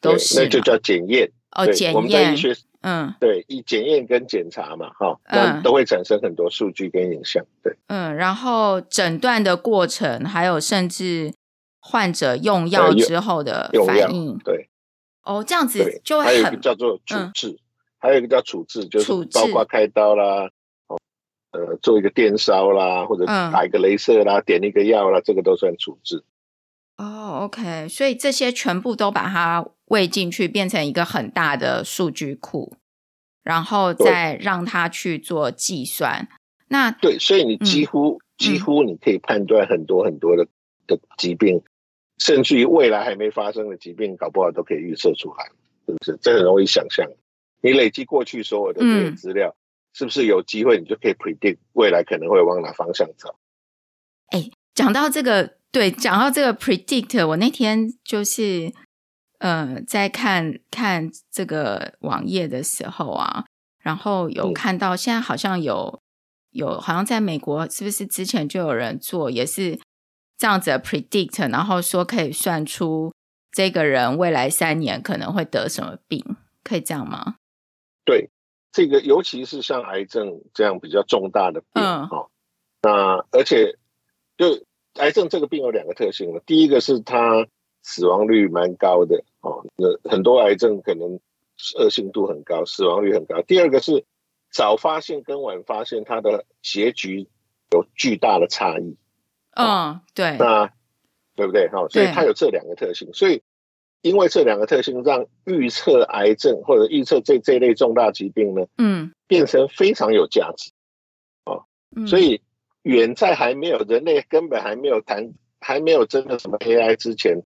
[0.00, 1.32] 都是那就叫检验。
[1.50, 2.36] 哦，检验。
[2.82, 11.34] 嗯，对，以检验跟检查嘛，哈，那都会产生很多数据跟影像，对，嗯，然后诊断的过程，还有甚至
[11.80, 14.68] 患者用药之后的反应，对，
[15.24, 17.58] 哦，这样子就还有一个叫做处置，嗯、
[17.98, 20.50] 还有一个叫处置，就是包括开刀啦，哦，
[21.50, 26.22] 呃，做一个电烧啦，或者打一个镭射啦，嗯、点一个药啦，这个都算处置。
[26.98, 32.74] 哦，OK，所以这些全部都把它喂进去，变成一个很大的数据库，
[33.44, 36.26] 然后再让它去做计算。
[36.26, 36.34] 对
[36.68, 40.46] 那对，所以你几乎、嗯、几乎你可以判断很多很多的
[40.86, 41.62] 的疾病，嗯、
[42.18, 45.46] 甚至于未来还没发生的疾病，搞不好都可以预测出来，
[45.86, 46.18] 是不是？
[46.20, 47.08] 这很容易想象。
[47.60, 49.57] 你累积过去所有的这些资料，嗯、
[49.98, 53.34] 是不是有机会你就可以 predict 未来可能会往哪方向走？
[54.28, 55.58] 哎，讲到这个。
[55.70, 58.72] 对，讲到这个 predict，我那天就是
[59.38, 63.44] 呃在看看这个网页的时候啊，
[63.82, 66.00] 然后有看到现在好像有
[66.52, 69.78] 有好像在美国是不是之前就有人做也是
[70.38, 73.12] 这样子的 predict，然后说可以算出
[73.52, 76.24] 这个人未来三年可能会得什么病，
[76.64, 77.34] 可以这样吗？
[78.06, 78.30] 对，
[78.78, 82.30] 这个尤其是像癌症这样比较重大的病，嗯，哦，
[82.80, 83.76] 那而且
[84.36, 84.64] 就。
[84.94, 87.46] 癌症这个病有两个特性了，第一个是它
[87.82, 91.20] 死亡率蛮高的哦，那很多癌症可能
[91.78, 93.40] 恶性度很高，死亡率很高。
[93.42, 94.04] 第二个是
[94.50, 97.28] 早发现跟晚发现，它的结局
[97.70, 98.96] 有巨大的差异。
[99.54, 100.72] 嗯，对，那
[101.36, 101.68] 对不对？
[101.68, 103.44] 哈，所以它有这两个特性，所以
[104.02, 110.72] 因为这两个特性，让预测癌症或者预测这这类重大疾病呢，嗯，变成非常有价值。
[111.44, 111.64] 哦，
[112.06, 112.40] 所以。
[112.84, 117.42] 远在还没有人类根本还没有谈，还没有真的什么 AI 之前，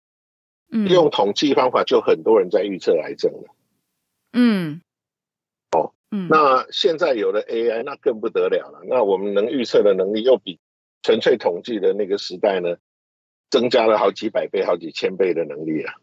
[0.69, 3.55] 嗯，用统计方法就很多人在预测癌症了。
[4.33, 4.81] 嗯，
[5.71, 8.81] 哦，嗯，那现在有了 AI，那更不得了了。
[8.87, 10.59] 那我们能预测的能力又比
[11.01, 12.75] 纯粹统计的那个时代呢，
[13.49, 15.95] 增加了好几百倍、好几千倍的能力啊。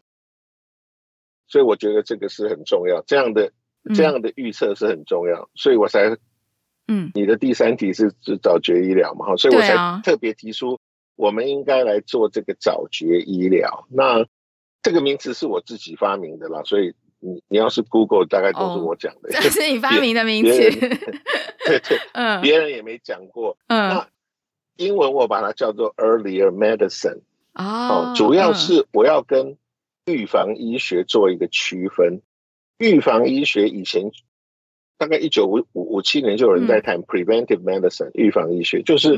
[1.49, 3.51] 所以我觉得这个是很重要，这样的
[3.93, 6.15] 这样的预测是很重要，所以我才。
[6.91, 9.27] 嗯，你的第三题是是早绝医疗嘛？
[9.27, 10.79] 哈，所以我才特别提出，
[11.15, 13.85] 我们应该来做这个早绝医疗。
[13.91, 14.25] 那
[14.81, 19.29] 这个名词是我自己发明的啦，所以你你要是 Google，大概都是我讲的。
[19.29, 20.51] 这是你发明的名词？
[21.67, 23.55] 对对，嗯， 别人也没讲过。
[23.67, 24.07] 嗯，那
[24.77, 27.21] 英文我把它叫做 Earlier Medicine。
[27.53, 29.57] 哦，主要是我要跟
[30.13, 32.21] 预防医学做一个区分。
[32.77, 34.11] 预防医学以前。
[34.97, 39.17] 大概一九五五五七年就有人在谈 preventive medicine 预防医学，就是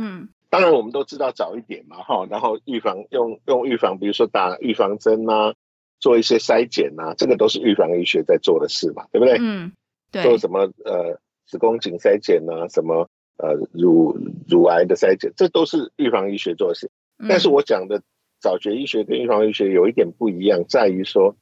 [0.52, 5.56] 当然我们都知道早一点嘛哈，然后预防用用预防，比如说打预防针啊，
[6.00, 9.40] 做一些筛检啊，这个都是预防医学在做的事嘛，对不对？
[9.42, 9.72] 嗯，
[10.12, 10.22] 对。
[10.22, 14.16] 做什么呃子宫颈筛检啊，什么呃乳
[14.48, 16.92] 乳癌的筛检，这都是预防医学做的事。
[17.28, 18.04] 但是我讲的
[18.42, 21.38] 早绝医学跟预防医学有一点不一样，在于说，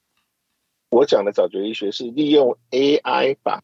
[0.89, 3.63] 我讲的早绝医学是利用 AI 把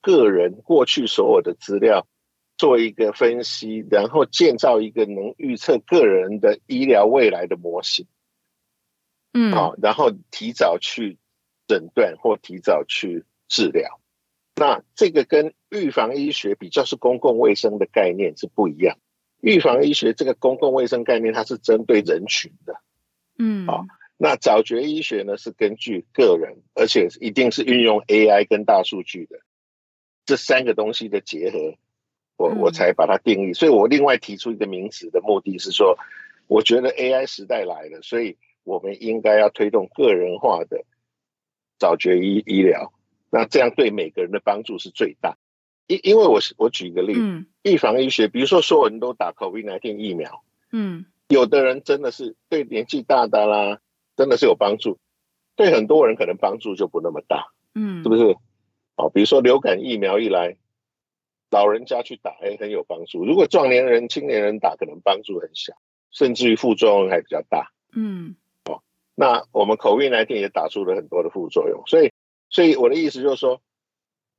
[0.00, 2.06] 个人过去所有的资料
[2.56, 8.06] 做一个分析，然后建造一个能预测个人的医疗未来的模型。
[9.32, 11.18] 嗯，好，然后提早去
[11.66, 14.00] 诊断或提早去治疗。
[14.54, 18.96] 那这个跟预防医学比较是公共卫生的概念是不一样。
[19.40, 22.80] 预防医学这个公共卫生概念它是针对人群的。
[23.38, 29.40] 嗯，好，那早绝医学呢是根据个人，而且一定是运用 AI 跟大数据的。
[30.24, 31.74] 这三个东西的结合，
[32.36, 33.52] 我我才把它定义。
[33.52, 35.98] 所以我另外提出一个名词的目的是说，
[36.48, 40.84] 我觉得 AI 时代来了，所以我们应该要推动个人化的
[41.78, 42.92] 早绝医医疗。
[43.30, 45.36] 那这样对每个人的帮助是最大。
[45.86, 53.80] 因因为我是我举一个例子，嗯、预防医学，比如说所有人都打 COVID-19 疫苗，嗯，有的人真的是对年纪大的啦，
[54.16, 54.98] 真的是有帮助，
[55.54, 58.36] 对很多人可能帮助就不那么大，嗯，是不是？
[58.96, 60.56] 哦，比如说流感疫苗一来，
[61.50, 63.24] 老人家去打，哎，很有帮助。
[63.26, 65.74] 如果壮年人、青年人打，可能帮助很小，
[66.10, 67.72] 甚至于副作用还比较大。
[67.92, 68.80] 嗯，哦，
[69.14, 72.10] 那我们 COVID-19 也打出了很多的副作用，所以，
[72.48, 73.60] 所以我的意思就是说，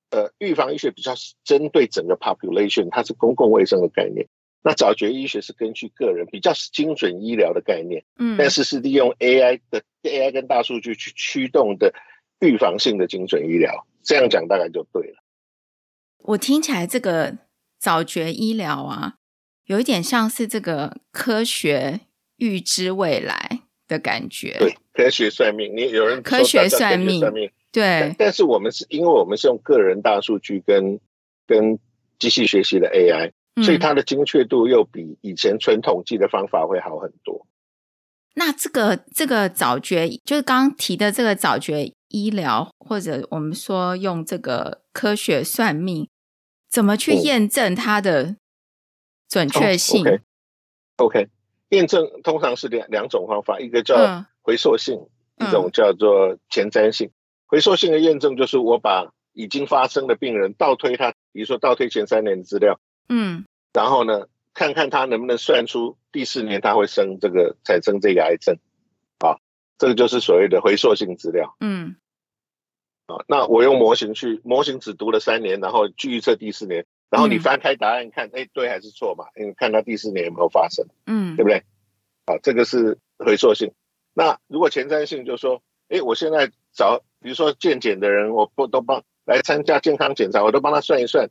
[0.09, 4.27] 呃，预防医学比较针对整个 population，它是公共卫生的概念。
[4.63, 8.03] 那早觉医学是根据个人，比较是精准医疗的概念。
[8.17, 11.93] 嗯，但是是利用 AI 的 AI 跟大数据去驱动的
[12.39, 13.85] 预防性的精准医疗。
[14.03, 15.23] 这样讲大概就对了。
[16.19, 17.37] 我听起来这个
[17.77, 19.15] 早觉医疗啊，
[19.65, 22.01] 有一点像是这个科学
[22.37, 24.57] 预知未来的感觉。
[24.59, 27.21] 对，科学算命，你有人科学算命
[27.81, 28.33] 对但。
[28.33, 30.99] 是我们是因为我们是用个人大数据跟
[31.45, 31.79] 跟
[32.19, 33.31] 机器学习的 AI。
[33.63, 37.47] 所以它的精确度又比以前纯统计的方法会好很多。
[38.35, 46.07] 那这个这个早觉，就是刚刚提的这个早觉医疗，或者我们说用这个科学算命，
[46.69, 48.35] 怎么去验证它的
[49.27, 50.05] 准确性
[50.97, 51.27] ？OK，
[51.69, 57.09] 验.证通常是两两种方法，一个叫回溯性，嗯、一种叫做前瞻性。
[57.47, 62.79] 回溯性的验证就是我把已经发生的病人倒推他，比如说倒推前三年的资料。
[63.09, 68.57] 嗯，然后呢，看看他能不能算出第四年他会生这个产生这个癌症，
[69.19, 69.39] 啊，
[69.77, 71.55] 这个就是所谓的回溯性资料。
[71.59, 71.95] 嗯，
[73.05, 79.25] 啊，那我用模型去，模型只读了三年，然后去预测第四年，然后你翻开答案看，哎、嗯，对还是错嘛？
[79.39, 81.63] 因为看他第四年有没有发生，嗯，对不对？
[82.25, 83.71] 啊，这个是回溯性。
[84.13, 91.29] 那如果前瞻性，就是说，哎，我现在找，比如说健检的人，我不都帮来参加健康检查，我都帮他算一算。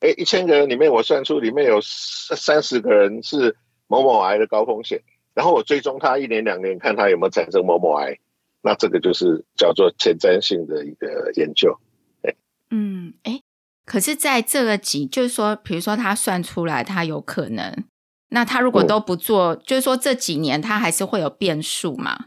[0.00, 3.56] 哎，一千个人里面，我算出里面有三十个人是
[3.88, 5.02] 某某癌的高风险，
[5.34, 8.16] 然后我追踪他一年两年，看他有没有产生某某癌，
[8.62, 11.76] 那这个就是叫做前瞻性的一个研究。
[12.22, 12.34] 哎，
[12.70, 13.42] 嗯，哎，
[13.84, 17.84] 可是在这个几，就是说，比如说他算出来他有可能，
[18.28, 22.26] 那他如果都不做，嗯、就是说这几年他还是会有变数嘛？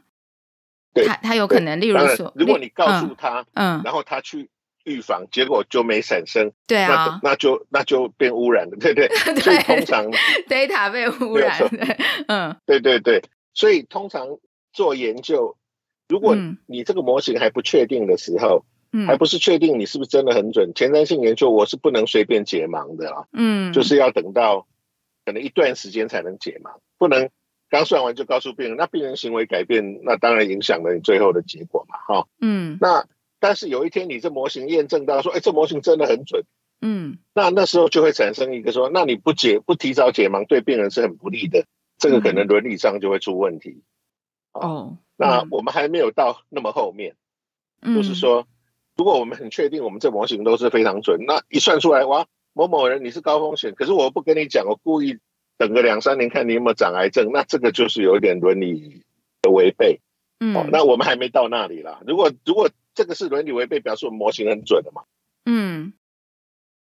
[0.93, 4.49] 对，他他有可能，例如说，如果你告诉他，嗯，嗯然后他去。
[4.83, 9.39] 预防结果就没产生，对啊，那，那就那就变污染了，对 对，对。
[9.39, 10.11] 所以通常
[10.49, 11.55] data 被污染，
[12.27, 13.21] 嗯，对对对。
[13.53, 14.39] 所以通常
[14.73, 15.55] 做研究，
[16.09, 24.65] 如果你这个模型还不确定的时候，嗯，还不是确定你是不是真的很准，前瞻性研究我是不能随便解盲的啊，嗯，就是要等到
[25.27, 27.29] 可能一段时间才能解盲，不能
[27.71, 33.07] 刚算完就告诉病人，那病人行为改变，那当然影响了你最后的结果嘛，哈，嗯，那。
[33.43, 36.43] 但是有一天，你这模型验证到说，哎，这模型真的很准，
[36.79, 41.65] 嗯，那那时候就会产生一个说，那你不解不提早解盲，对病人是很不利的，
[41.97, 43.81] 这个可能伦理上就会出问题。
[44.51, 47.15] 嗯、哦，那我们还没有到那么后面，
[47.81, 48.45] 嗯、就是说，
[48.95, 55.17] 如果我们很确定我们这模型都是非常准，那一算出来，哇，某某人你是高风险，可是我不跟你讲，我故意
[55.61, 59.03] 等个两三年看你有没有长癌症，那这个就是有点伦理
[59.43, 60.01] 的违背。
[60.39, 62.01] 嗯、哦，那我们还没到那里啦。
[62.07, 65.03] 如果如果这个是伦理违背，表示我们模型很准的嘛？
[65.45, 65.93] 嗯，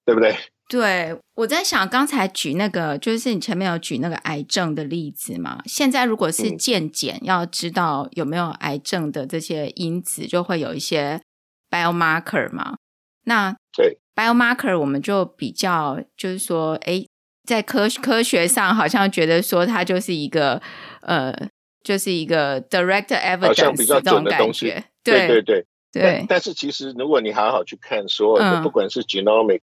[0.05, 0.37] 对不对？
[0.69, 5.61] 对，我在想，刚才举那个，就是你前面有举那个癌症的例子嘛？
[5.65, 11.21] 现在如果是健检，要知道有没有癌症的这些因子，就会有一些
[11.69, 12.77] biomarker 嘛？
[13.25, 17.05] 那对 biomarker，我们就比较就是说，哎，
[17.49, 20.61] 在科科学上好像觉得说它就是一个
[21.01, 21.35] 呃，
[21.83, 25.67] 就是一个 direct evidence 这种感觉，对对对。
[25.91, 29.61] 对，但是其实如果你好好去看所有的，不管是 genomic，、嗯、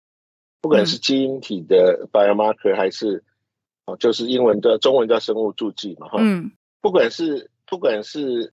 [0.60, 3.24] 不管是基因体的 biomarker，还是
[3.86, 8.52] 哦，就是英文的中文叫生物助剂嘛，哈，嗯，不管是不管是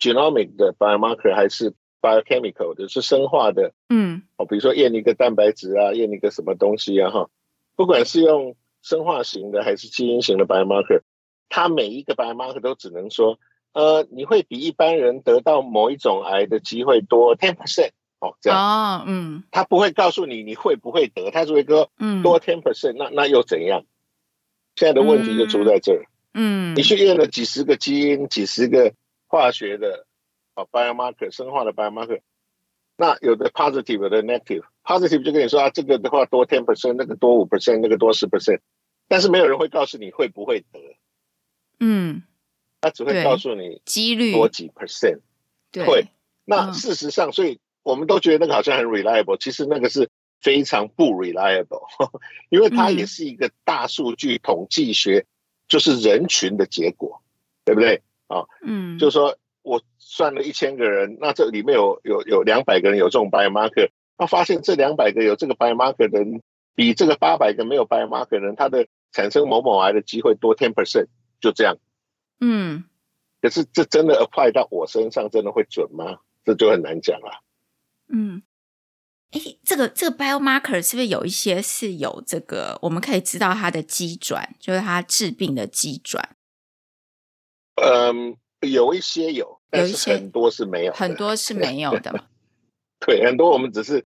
[0.00, 7.28] genomic 的 biomarker，还是 biochemical 的，是生化的，嗯，哦，比如说验一个蛋白质啊，验一个什么东西啊，哈，
[7.76, 11.02] 不管是用生化型的还是基因型的 biomarker，
[11.48, 13.38] 它每一个 biomarker 都只能说。
[13.72, 23.84] 呃，你会比一般人得到某一种癌的机会多 ten percent 哦，这样哦，嗯，他不会告诉你你会不会得，他只会说，嗯，多 ten percent，那那又怎样？
[24.76, 28.94] 现在的问题就出在这儿，嗯，你去验了几十个基因、几十个
[29.26, 30.06] 化学的
[30.54, 32.20] 啊 biomarker 生化的 biomarker，
[32.96, 38.60] 那有的 positive，有的 negative，positive 就跟你说啊，这个的话多 ten percent，那个多五 percent，那个多十 percent，
[39.08, 40.96] 但是没有人会告诉你会不会得，
[41.80, 42.22] 嗯。
[42.78, 44.32] 他只会告诉你几率。
[44.32, 45.20] 多几 percent，
[45.72, 46.06] 对，会。
[46.44, 50.08] 那事实上，所以我们都觉得那个好像很 reliable，其实那个是
[50.40, 51.88] 非常不 reliable，
[52.48, 55.26] 因为它也是一个大数据统计学，
[55.66, 57.22] 就是人群的结果，
[57.64, 58.02] 对不对？
[58.28, 59.36] 啊，嗯，就是说我
[60.16, 66.40] 算了一千个人，那这里面有有有两百个人有这种 biomarker，他发现这两百个有这个 biomarker 的人，
[66.74, 71.08] 比这个八百个没有 biomarker 的人，他的产生某某癌的机会多 ten percent，
[71.38, 71.76] 就这样。
[72.40, 72.84] 嗯，
[73.42, 76.20] 可是这真的 apply 到我身上，真的会准吗？
[76.46, 77.42] 这就很难讲了。
[78.08, 78.42] 嗯，
[79.32, 86.36] 哎，这个这个 biomarker 是不是有一些是有这个我们可以知道它的机转，就是它治病的机转？
[87.74, 92.24] 嗯，有一些有，但是很多是没有，很多是没有的。
[93.00, 94.04] 对，很多我们只是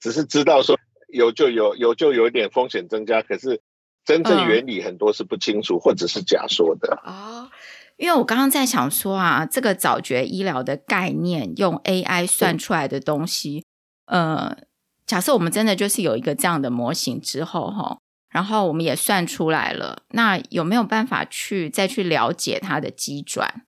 [0.00, 0.76] 只是知道说
[1.08, 3.60] 有就有，有就有一点风险增加，可是
[4.04, 7.00] 真正原理很多是不清楚，嗯、或者是假说的。
[7.04, 7.48] 哦，
[7.96, 13.64] 因为我刚刚在想说啊，这个早觉医疗的概念用 AI 算出来的东西，
[14.06, 14.58] 嗯、呃，
[15.06, 17.98] 假设我们真的就是有一个这样的模型之后，哈，
[18.30, 23.62] 然后我们也算出来了，那有没有办法去再去了解它的机转？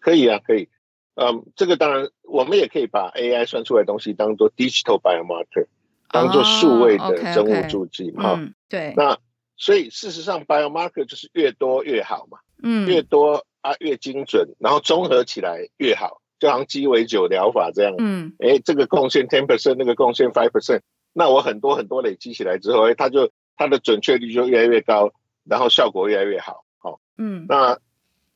[0.00, 0.68] 可以啊，可以。
[1.16, 5.66] 嗯，这个当然，我们也可以把 AI 算出来的东西当做 digital biomarker，
[6.10, 8.36] 当做数位的生物助剂嘛。
[8.38, 8.94] 嗯，对。
[8.96, 9.18] 那
[9.56, 12.38] 所以事实上，biomarker 就是越多越好嘛。
[12.62, 12.88] 嗯。
[12.88, 17.94] 越多啊，越精准，然后综合起来越好，就好像鸡尾酒疗法这样。
[17.98, 18.32] 嗯。
[18.38, 20.80] 哎，这个贡献 ten percent，那个贡献 five percent，
[21.12, 25.12] 那我很多很多累积起来之后，哎，它就它的准确率就越来越高，
[25.44, 26.64] 然后效果越来越好。
[26.78, 26.98] 好。
[27.18, 27.44] 嗯。
[27.46, 27.78] 那。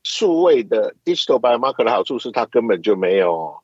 [0.05, 3.63] 数位的 digital biomarker 的好处是，它根本就没有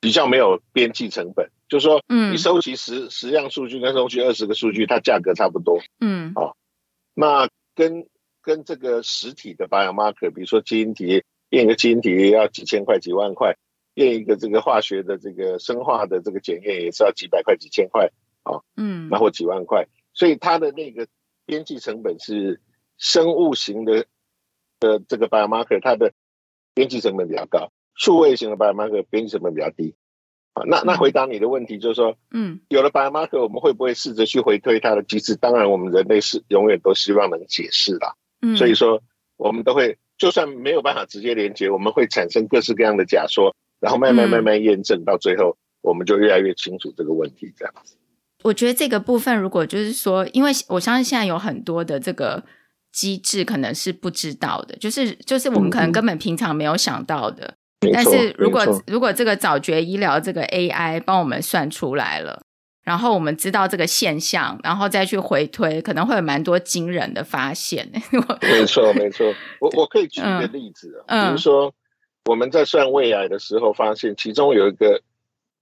[0.00, 6.54] 比较没有边际成本，就是说，嗯，你收集十十样数据跟收集二十个数据，它价格差不多，嗯，哦，
[7.14, 8.06] 那跟
[8.42, 11.06] 跟这个实体的 biomarker，比如说基因体
[11.48, 13.56] 验一个基因体要几千块几万块，
[13.94, 18.10] 验一个这个化学的这个生化的这个检验也是要几百块几千块，
[18.44, 21.08] 哦，嗯，那或几万块，所以它的那个
[21.46, 22.60] 边际成本是
[22.98, 24.04] 生物型的。
[24.82, 26.12] 的这个 biomarker 它的
[26.74, 29.94] 边际成本比较高，数位型的 biomarker 边际成本比较低。
[30.54, 35.36] 啊，那那回答你的问题就是说，嗯，有了 biomarker 我们会不会试着去回推它的机制？
[35.36, 38.14] 当然，我们人类是永远都希望能解释啦。
[38.42, 39.00] 嗯，所以说
[39.36, 47.50] 我们都会，就算没有办法直接连接，我们会产生各式各样的假说，然后慢慢慢慢验证，到最后我们就越来越清楚这个问题。
[47.56, 47.96] 这样子，
[48.42, 52.44] 我觉得这个部分如果就是说，因为我相信现在有很多的这个。
[52.92, 57.54] 机制可能是不知道的，就是就是我们可能根本平常没有想到的。
[57.80, 62.42] 嗯、但是如果如果这个早觉医疗这个 AI 帮我们算出来了，
[62.84, 67.90] 然后我们知道这个现象，然后再去回推，可能会有蛮多惊人的发现。
[68.42, 69.34] 没错，没错。
[69.60, 71.72] 我我可以举一个例子，嗯、比如说
[72.26, 75.00] 我们在算胃癌的时候，发现其中有一个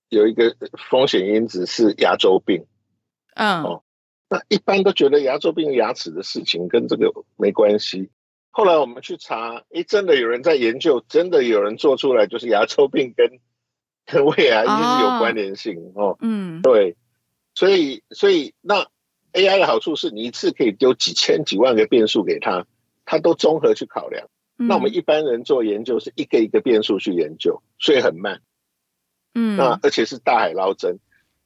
[0.09, 0.57] 有一个
[0.91, 2.65] 风险因子是牙周病。
[3.35, 3.63] 嗯。
[3.63, 3.83] 哦
[4.31, 8.11] 那一般都觉得牙周病、牙齿的事情跟这个没关系。
[8.53, 13.41] 后来我们去查，诶，真的有人在研究，真的有人做出来，就是牙周病跟
[14.07, 16.17] 跟 胃癌一直有关联性哦。
[16.21, 16.97] 嗯，对，
[17.57, 18.87] 所以所以那
[19.33, 22.67] AI 的好处是你一次可以丢几千几万个变数给他，
[23.05, 24.29] 他都综合去考量。
[24.59, 28.43] 嗯、那我们一般人做研究是一个一个变数去研究，所以很慢。
[29.35, 30.99] 嗯，那而且是大海捞针。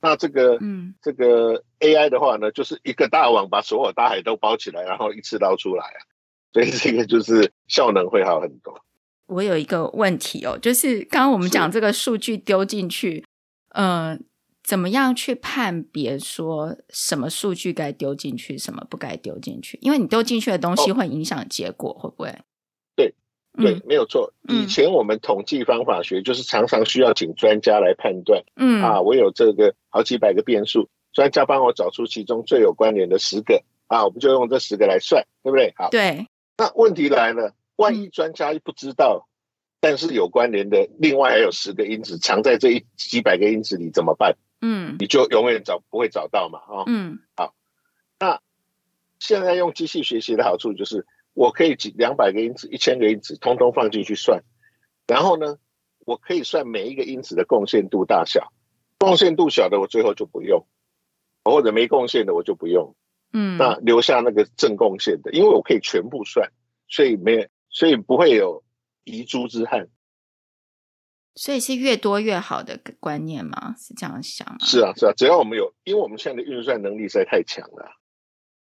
[0.05, 5.99] 那这个，嗯，这个 AI 的话呢，就是一个大网把所有大海都包起来，然后一次捞出来啊，
[6.53, 8.85] 所以这个就是效能会好很多。
[9.29, 13.25] 我有一个问题哦，就是刚刚我们讲这个数据丢进去，
[13.71, 14.19] 呃，
[14.63, 19.79] 怎么样去判别说什么数据该丢进去，什么不该丢进去？
[19.81, 22.39] 因为你丢进去的东西会影响结果，哦、会不会？
[23.57, 24.33] 对，没有错。
[24.49, 28.43] 以前我们统计方法学就是常常需要请专家来判断。
[28.57, 35.73] 嗯啊，我有这个好几百个变数，专家帮我找出其中最有关联的十个啊，我们就用这十个来算，对不对？
[35.77, 36.27] 好，对。
[36.57, 39.29] 那问题来了，万一专家不知道，
[39.81, 44.37] 但是有关联的另外还有十个因子藏在这一几百个因子里怎么办？
[44.63, 47.55] 嗯，你就永远找不会找到嘛，啊，嗯，好。
[48.19, 48.41] 那
[49.21, 51.07] 现在用机器学习的好处就是。
[51.35, 54.43] 我可以几两百个因子、一千个因子，通通放进去算，
[55.07, 55.59] 然后呢，
[56.07, 58.53] 我可以算每一个因子的贡献度大小，
[58.99, 60.67] 贡献度小的我最后就不用，
[61.45, 62.97] 或者没贡献的我就不用，
[63.33, 66.51] 嗯，那留下那个正贡献的，因为我可以全部算，
[66.89, 68.63] 所以没，所以不会有
[69.03, 69.89] 遗珠之憾。
[71.35, 73.75] 所以是越多越好的观念吗？
[73.77, 74.59] 是这样想吗？
[74.61, 77.97] 是啊，是啊，只要我们有，因为我们现在的运算能力实在太强了。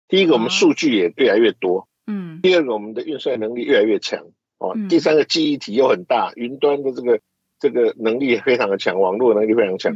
[0.07, 1.89] 第一个，我们数据也越来越多。
[2.11, 4.27] 嗯，第二个，我们的运算能力越来越强
[4.59, 4.77] 哦。
[4.89, 7.21] 第三个，记忆体又很大，云端的这个
[7.61, 9.95] 这个能力也非常的强，网络能力非常强。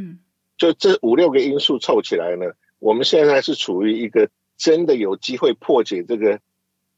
[0.56, 6.38] 就这五六个因素凑起来呢，我们现在是处于一个真的有机会破解这个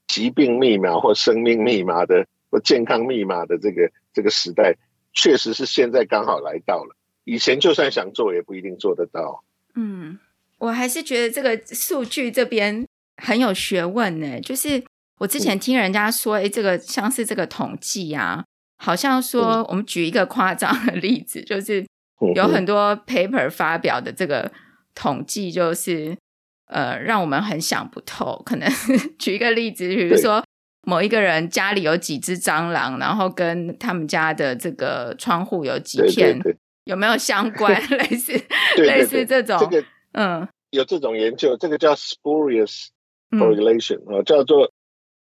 [0.06, 4.76] 疾病密码或生命密码的或健康密码的这个这个时代，
[5.14, 6.94] 确实是现在刚好来到了。
[7.24, 9.42] 以前就算想做，也不一定做得到。
[9.74, 10.18] 嗯，
[10.58, 12.86] 我还是觉得这个数据这边
[13.16, 14.84] 很有学问呢，就是。
[15.18, 18.44] 我之前听人家说，哎，这个像是这个统计啊，
[18.76, 21.86] 好像说我们举一个夸张的例子，就是
[22.34, 24.50] 有很多 paper 发表的这个
[24.94, 26.16] 统计，就是
[26.68, 28.42] 呃，让我们很想不透。
[28.44, 28.68] 可能
[29.18, 30.44] 举一个例子，比如说
[30.82, 37.74] 某一个人家里有几只蟑螂，然后跟他们家的这个窗户有几片，对对对，有没有相关？
[37.88, 38.32] 类似
[38.76, 42.88] 类似这种，这个嗯，有这种研究，这个叫 spurious
[43.30, 44.70] correlation 啊、嗯，叫做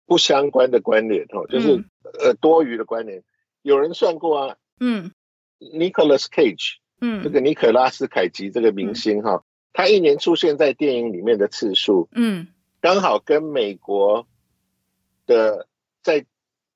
[0.07, 1.85] 不相关的关联哦，就是、嗯、
[2.21, 3.23] 呃多余的关联。
[3.63, 5.13] 有人算过啊，嗯
[5.61, 6.77] ，Nicholas Cage。
[7.05, 9.43] 嗯，这个尼可拉斯凯奇这个明星哈、嗯，
[9.73, 12.47] 他一年出现在电影里面的次数，嗯，
[12.81, 14.29] 刚好跟美国
[15.27, 15.67] 的
[16.01, 16.25] 在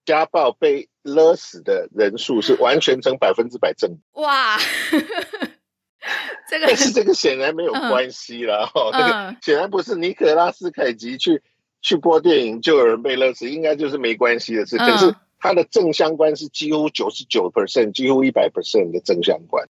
[0.05, 3.99] 家暴被勒死的人数是完全成百分之百正。
[4.15, 4.59] 哇，
[6.51, 11.41] 这个但是这个显然没有关系啦哈，这个显然不是尼可拉斯凯奇去
[11.81, 14.77] 去播电影就有人被勒死，应该就是没关系的事。
[14.79, 19.69] 可是它的正相关是几乎九十九 percent，几乎一百 percent 的正相关。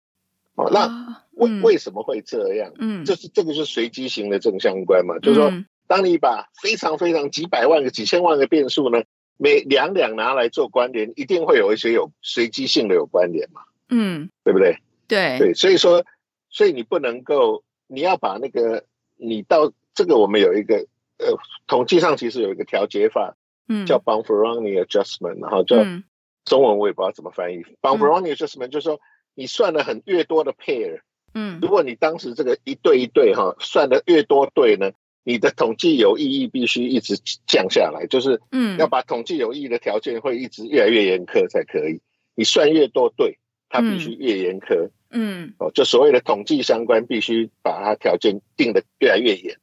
[0.55, 2.71] 哦，那为、嗯、为什么会这样？
[2.77, 5.51] 嗯，就是这个是随机型的正相关嘛，嗯、就是说，
[5.87, 9.01] 当你把非常非常几百万个、几千万个变数呢，
[9.37, 14.77] 每两两拿来做关联，一定会有一些有随机性的有关联嘛，嗯，对不对？
[15.07, 16.05] 对对，所以说，
[16.51, 18.85] 所以你不能够，你要把那个
[19.17, 20.85] 你到这个，我们有一个
[21.25, 23.35] 呃，统计上其实有一个调节法，
[23.67, 26.03] 嗯，叫 Bonferroni adjustment，然后叫、嗯、
[26.45, 28.99] 中文我也不知道怎么翻译、嗯、，Bonferroni adjustment 就是说。
[29.35, 30.99] 你算了很越多的 pair，
[31.33, 34.91] 嗯，如果你当时这个一对一对哈算的越多对呢，
[35.23, 37.15] 你的统计有意义必须一直
[37.47, 41.99] 降下来，就是嗯，要把统计有意义的条件会一直越来越严苛才可以。
[42.35, 49.57] 你算越多对，它必须越严苛，嗯，哦，就所谓的统计相关必须把它条件定得越来越严。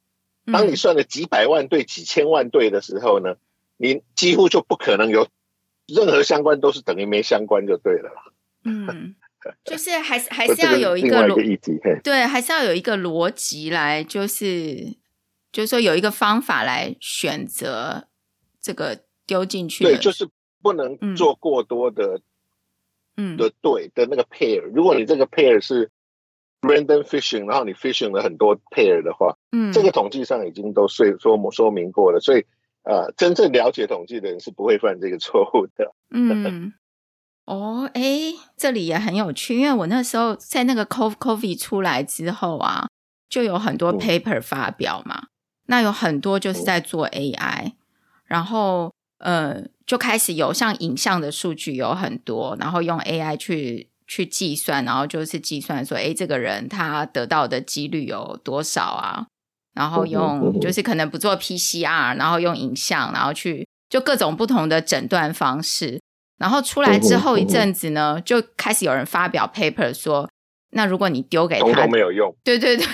[0.51, 3.35] 当你算了几百万对、几千万对的时候呢，
[3.77, 5.27] 你几乎就不可能有
[5.87, 8.23] 任何相关都是等于没相关就对了啦，
[8.65, 9.15] 嗯。
[9.65, 14.95] 就是还是还是要有一个逻辑对，还是要有一个逻辑来，就是
[15.51, 18.07] 就是说有一个方法来选择
[18.61, 19.83] 这个丢进去。
[19.83, 20.29] 对，就是
[20.61, 22.21] 不能做过多的，
[23.17, 24.61] 嗯的对的那个 pair。
[24.61, 25.89] 如果你这个 pair 是
[26.61, 32.45] random fishing，然后你 fishing 了很多 pair 的话，嗯，这个统计上已经都说说说明过了，所以
[32.83, 35.93] 呃，真正了解统计的人是不会犯这个错误的。
[36.09, 36.73] 嗯。
[37.45, 38.01] 哦，哎，
[38.55, 42.87] 这里也很有趣，因为我那时候在那个 COVID 出来之后啊，
[43.27, 45.23] 就有很多 paper 发表嘛，
[45.65, 47.73] 那有很多就是在做 AI，
[48.25, 59.25] 然后呃，就开始有像影像的数据有很多，然后用 AI 去去计算，然后就是计算说，哎，这个人他得到的几率有多少啊？
[59.73, 66.01] 然后用就是可能不做 PCR，然后用影像，然后去就各种不同的诊断方式。
[66.37, 70.29] 然后出来之后一阵子呢，就开始有人发表 paper 说，
[70.71, 72.35] 那如果你丢给他，都没有用。
[72.43, 72.85] 对对对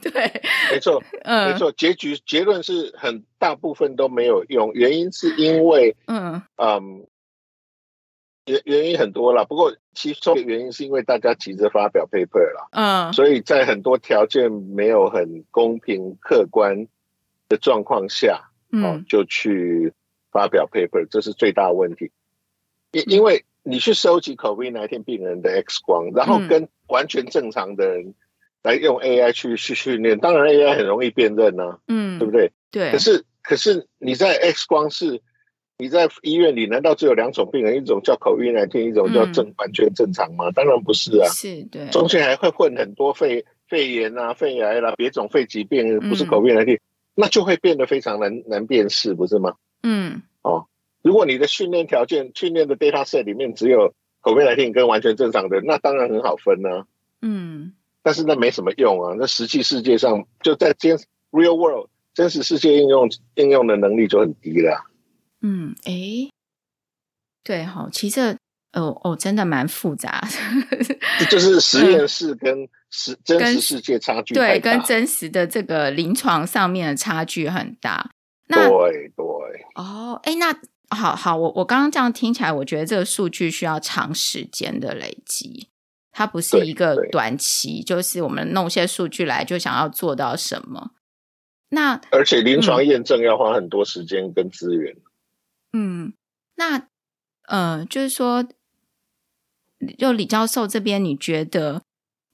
[0.00, 1.72] 对， 没错，嗯，没错。
[1.72, 7.08] 结局结论是很大部分都没有用，原因是因为，嗯嗯，
[8.46, 9.44] 原原因很多啦。
[9.44, 16.86] 不过其中的原因是因为大家急着发表 paper 了，嗯，所以在很多条件没有很公平客观
[17.48, 19.92] 的状况下，嗯，就去
[20.30, 22.12] 发表 paper，这是最大的问题。
[22.92, 28.14] 因因为你去收集 COVID-19 病人的 X 光，然后跟完全正常的人
[28.62, 32.52] 来用 AI 去去训练，当然 AI 很容易辨认呢，嗯，对不对？
[32.70, 32.90] 对。
[32.92, 35.20] 可是可是你在 X 光室，
[35.80, 40.50] 你在医院里，难道只有两种病人，一种叫 COVID-19，一种叫正完全正常吗？
[40.52, 41.86] 当然不是啊，是对。
[41.88, 46.78] 中间还会混很多肺肺炎啊、肺癌啦、别种肺疾病，不是 COVID-19，
[47.14, 49.54] 那就会变得非常难难辨识，不是吗？
[49.82, 50.66] 嗯，哦。
[51.02, 56.84] 如果你的训练条件、训练的 data set 里面只有 COVID-19 跟完全正常的，那当然很好分呢、啊。
[57.22, 57.72] 嗯，
[58.02, 59.14] 但是那没什么用啊。
[59.18, 60.98] 那实际世界上就在真
[61.30, 64.89] real world 真实世界应用应用的能力就很低了。
[65.42, 66.30] 嗯，哎、欸，
[67.42, 68.36] 对哈，其实
[68.72, 70.20] 哦哦，真的蛮复杂
[71.18, 78.10] 的，就是 实验室跟实、嗯、真实世界差距对，跟真实的这个临床上面的差距很大。
[78.48, 79.24] 那对对
[79.74, 80.56] 哦，哎、欸，那。
[80.92, 85.68] 好好，我我刚刚这样听起来，我觉得这个数据需要长时间的累积，
[86.10, 90.90] 它不是一个短期，就是我们弄些数据来就想要做到什么。
[91.68, 94.92] 那而且临床验证要花很多时间跟资源。
[94.96, 95.02] 嗯，
[96.56, 96.88] 那
[97.48, 98.46] 呃，就是说，
[99.98, 101.82] 就李教授这边，你觉得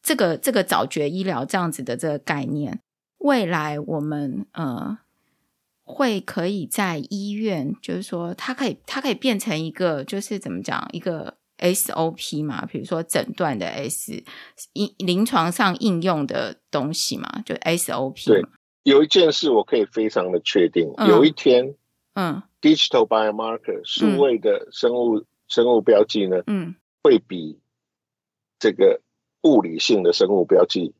[0.02, 2.80] 这个这个早觉医疗这样子的这个概念，
[3.18, 4.98] 未来我们呃。
[5.88, 12.66] 会可以在医院，就是说，它可以，它可以变成一个，就是怎么讲，一个 SOP 嘛？
[12.66, 14.24] 比如说诊断的 S，
[14.72, 18.26] 临临床上应用的东西嘛，就 SOP。
[18.26, 18.42] 对，
[18.82, 21.76] 有一件事我可以非常的确定，嗯、有一天，
[22.14, 22.42] 嗯
[22.74, 27.60] ，digital biomarker 数位的生物、嗯、生物标记呢，嗯，会比
[28.58, 29.00] 这个
[29.42, 30.94] 物理性的生物标记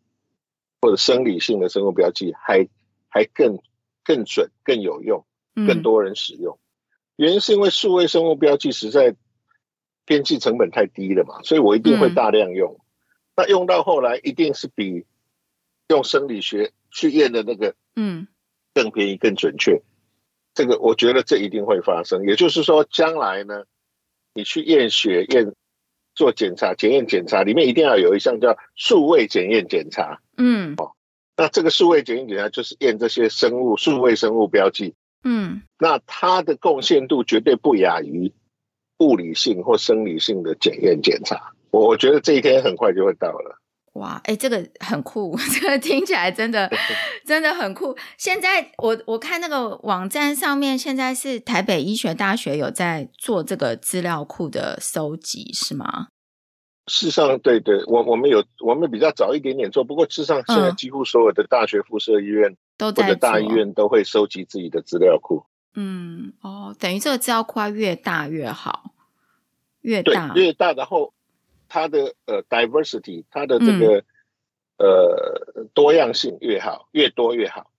[0.80, 2.68] 或者生理性的生物标记还
[3.08, 3.58] 还更
[4.04, 6.54] 更准、更有用、更多人使用。
[6.54, 6.60] 嗯、
[7.16, 9.16] 原因是因为数位生物标记实在。
[10.08, 12.74] 编辑成本太低了嘛，所以我一定会大量用。
[12.74, 12.78] 嗯、
[13.38, 15.04] 那用到后来，一定是比
[15.88, 18.28] 用生理学去验的那个，嗯，
[18.72, 19.82] 更便宜、更准确。
[20.56, 22.26] 这个我觉得这一定会发生。
[22.26, 23.62] 也就是说，将来呢，
[24.34, 25.54] 你去验血、验
[26.16, 30.20] 做检查、检验检查，里面一定要有一项叫数位检验检查。
[30.36, 30.90] 嗯，哦，
[31.36, 34.96] 那这个数位检验检查就是验这些生物、数位生物标记。
[35.22, 38.32] 嗯，那它的贡献度绝对不亚于。
[38.98, 43.58] 物理性或生理性的检验检查，我我觉得这一天很快就会到了。
[43.96, 46.70] 哇，哎、欸，这个很酷， 这个听起来真的
[47.26, 47.96] 真的很酷。
[48.16, 56.08] 现在我我看那个网站上面，现在是台北医学大学有在做这个资料库的收集，是吗？
[56.86, 65.44] 事实上，对对，我我们有我们比较早一点点做，不过事实上现在几乎所有的大学附设医院、嗯、都在或者大医院都会收集自己的资料库。
[65.74, 68.94] 嗯，哦，等于这个资料库越大越好，
[69.80, 71.12] 越大越大的后，
[71.68, 74.04] 它的呃 diversity，它的这个、
[74.76, 77.70] 嗯、呃多样性越好，越多越好。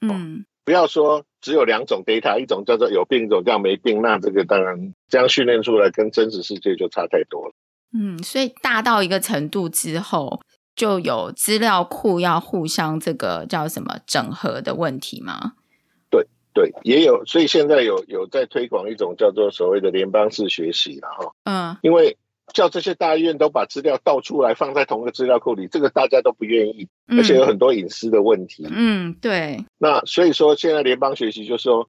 [0.00, 7.54] 嗯，不要说只有两种 data，一种叫做有病，一种叫没病，那这个当然这样训练出来跟真实世界就差太多了。
[7.92, 10.40] 嗯，所以大到一个程度之后，
[10.74, 15.52] 就有资料库要互相这个叫什么整合的问题吗？
[16.54, 21.32] 对，也有，所以现在有有在推广一种叫做所谓的联邦式学习了哈。
[21.44, 22.18] 嗯，因为
[22.52, 28.66] 叫这些大医院都把资料倒出来放在同一个资料库里，这个大家都不愿意，而且有很多隐私的问题。
[28.70, 29.64] 嗯，对。
[29.78, 31.88] 那所以说，现在联邦学习就是说，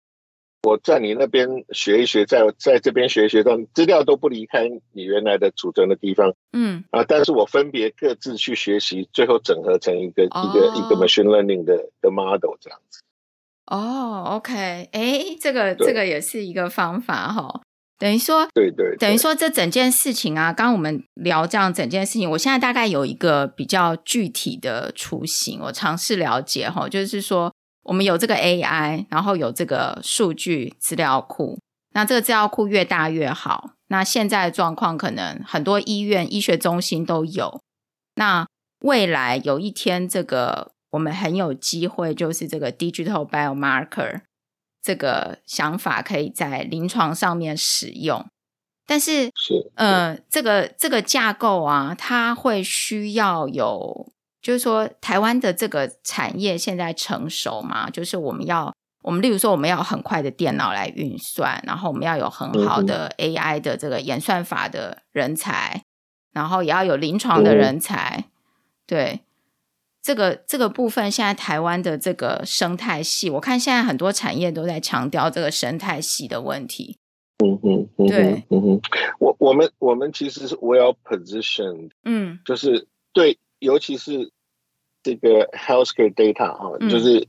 [0.63, 6.33] 我在你那边学一学，在在这边学一学，但资料都不离开你原来的储存的地方。
[6.53, 13.01] 嗯啊，但是我分别各自去学习，最后整合成一个、哦、一个一个 machine learning 的的 model 这样子。
[13.65, 17.61] 哦、oh，OK，哎，这个这个也是一个方法哈。
[18.03, 31.57] 等于说，对对，对，等于说这整件事情啊，刚刚我们聊这样整件事情，我现在大概有一个比较具体的雏形，我尝试了解哈，就是说我们有这个 AI，然后有这个数据资料库，
[31.93, 33.71] 那这个资料库越大越好。
[33.87, 37.61] 那现在的状况可能很多医院、医学中心都有。
[38.15, 38.45] 那
[38.81, 40.73] 未来有一天这个。
[40.93, 44.21] 我们很有机会，就是这个 digital biomarker
[44.83, 48.25] 这个想法可以在临床上面使用，
[48.85, 54.11] 但是，是呃，这个这个架构啊，它会需要有，
[54.41, 65.83] 就是说，台湾的这个产业现在成熟嘛，就是我们要，我们例如说，我们要很快的电脑来运算，然后我们要有很好的 AI 的这个演算法的人才，
[66.33, 68.25] 然后也要有临床的人才，
[68.85, 69.21] 对。
[70.03, 76.97] 这个这个部分，现在台湾的这个生态系，我看现在很多产业都在强调这个生态系的问题。
[77.43, 78.81] 嗯嗯，嗯对，嗯哼，
[79.19, 84.29] 我我们我们其实是 well positioned，嗯，就是对，尤其是
[85.01, 87.25] 这个 healthcare data 啊、嗯，就是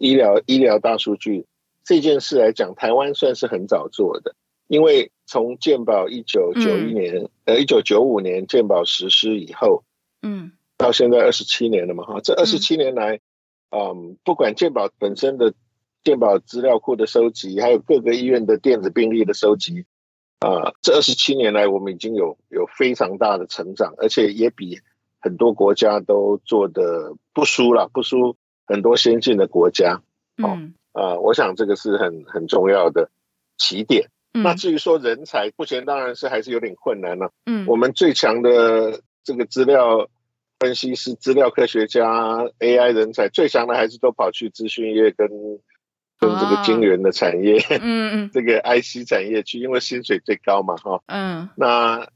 [0.00, 1.46] 医疗医疗大数据
[1.84, 4.34] 这件事来讲，台湾算是很早做的，
[4.66, 9.84] 因为从健保一九九一年，嗯、呃，一九九五年健保实施以后，
[10.22, 10.50] 嗯。
[10.78, 13.16] 到现在二十七年了嘛，哈，这二十七年来，
[13.70, 15.52] 嗯，嗯，不管健保本身的
[16.04, 19.84] 健保资料库的收集，还有各个医院的电子病历的收集，
[20.38, 24.78] 啊，这二十七年来，我们已经有有非常大的成长，而且也比
[25.20, 30.00] 很多国家都做得不输了，不输很多先进的国家。
[30.36, 33.10] 嗯，啊，我想这个是很很重要的
[33.56, 34.08] 起点。
[34.32, 37.32] 那至于说人才，目前当然是还是有点困难了。
[37.46, 40.08] 嗯，我们最强的这个资料。
[40.58, 45.28] 分析师、资料科学家、AI 人才最强的还是都跑去资讯业跟
[46.18, 48.14] 跟这个晶圆的产业，嗯、oh.
[48.14, 51.48] 嗯， 这个 IC 产业去，因为薪水最高嘛，哈，嗯。
[51.56, 52.08] 那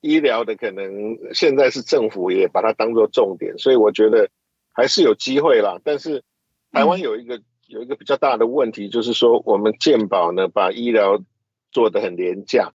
[0.00, 4.30] 医疗的可能现在是政府也把它当做重点，所以我觉得
[4.72, 5.78] 还是有机会啦。
[5.84, 6.24] 但是
[6.72, 11.22] 台湾有一个、嗯、有一个比较大的问题，就是说我们健保呢把医疗
[11.70, 12.72] 做得很廉价，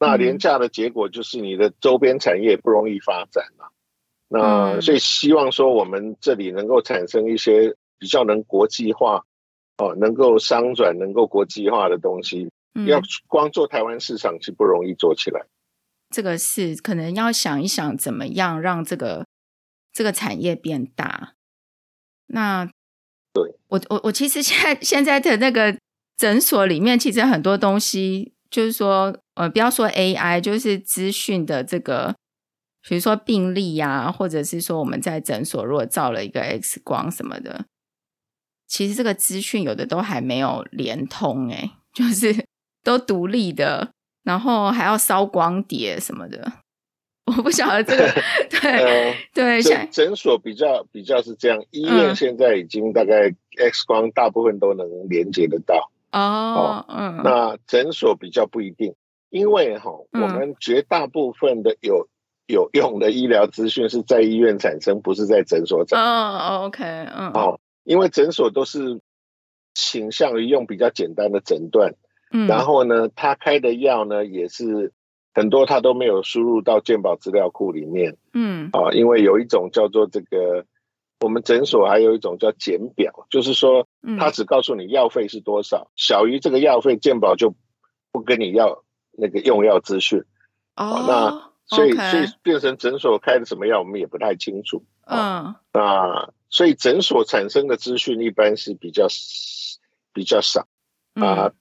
[0.00, 3.72] 那廉价的结果就是你的周边产业不容易发展了。
[4.34, 9.24] 那所以希望说我们这里能够产生一些比较能国际化
[9.78, 12.50] 哦，能够商转、能够国际化的东西。
[12.88, 15.46] 要光做台湾市场是不容易做起来。
[16.10, 19.24] 这个是可能要想一想，怎么样让这个
[19.92, 21.34] 这个产业变大。
[22.26, 22.64] 那
[23.32, 25.78] 对我我我其实现在现在的那个
[26.16, 32.16] 诊所里面，其实很多东西，就是说，呃，不要说 AI，就是资讯的这个，
[32.88, 37.64] 比如说病历呀，或者是说我们在诊所如果照了一个 X 光什么的，
[38.66, 42.46] 其实这个资讯有的都还没有连通，诶， 就是
[42.82, 43.90] 都独立的。
[44.24, 46.50] 然后还要烧光碟什么的，
[47.28, 48.10] 我不晓得这个。
[48.48, 55.90] 对、呃、对，诊诊所比较比较是这样，医院现在已经大概 X 光大部分都能连接得到。
[56.12, 58.94] 哦，哦嗯，那诊所比较不一定，
[59.28, 62.08] 因为哈、哦，嗯、我们绝大部分的有
[62.46, 66.06] 有用的医疗资讯是在医院产生，不是在诊所产生。
[66.06, 69.00] 哦，OK，嗯，哦，因为诊所都是
[69.74, 71.94] 倾向于用比较简单的诊断。
[72.36, 74.92] 嗯然后呢，他开的药呢，也是
[75.32, 78.16] 很多他都没有输入到健保资料库里面。
[78.32, 80.66] 嗯，啊，因为有一种叫做这个，
[81.20, 83.86] 我们诊所还有一种叫简表，就是说，
[84.18, 87.54] 他只告诉你药费是多少，小于这个药费，健保就
[88.10, 88.82] 不跟你要
[89.12, 90.24] 那个用药资讯。
[90.74, 94.84] 哦，那所以所以变成诊所开的什么药，我们也不太清楚。
[95.06, 99.06] 嗯，那所以诊所产生的资讯一般是比较
[100.12, 100.66] 比较少。
[101.14, 101.52] 啊。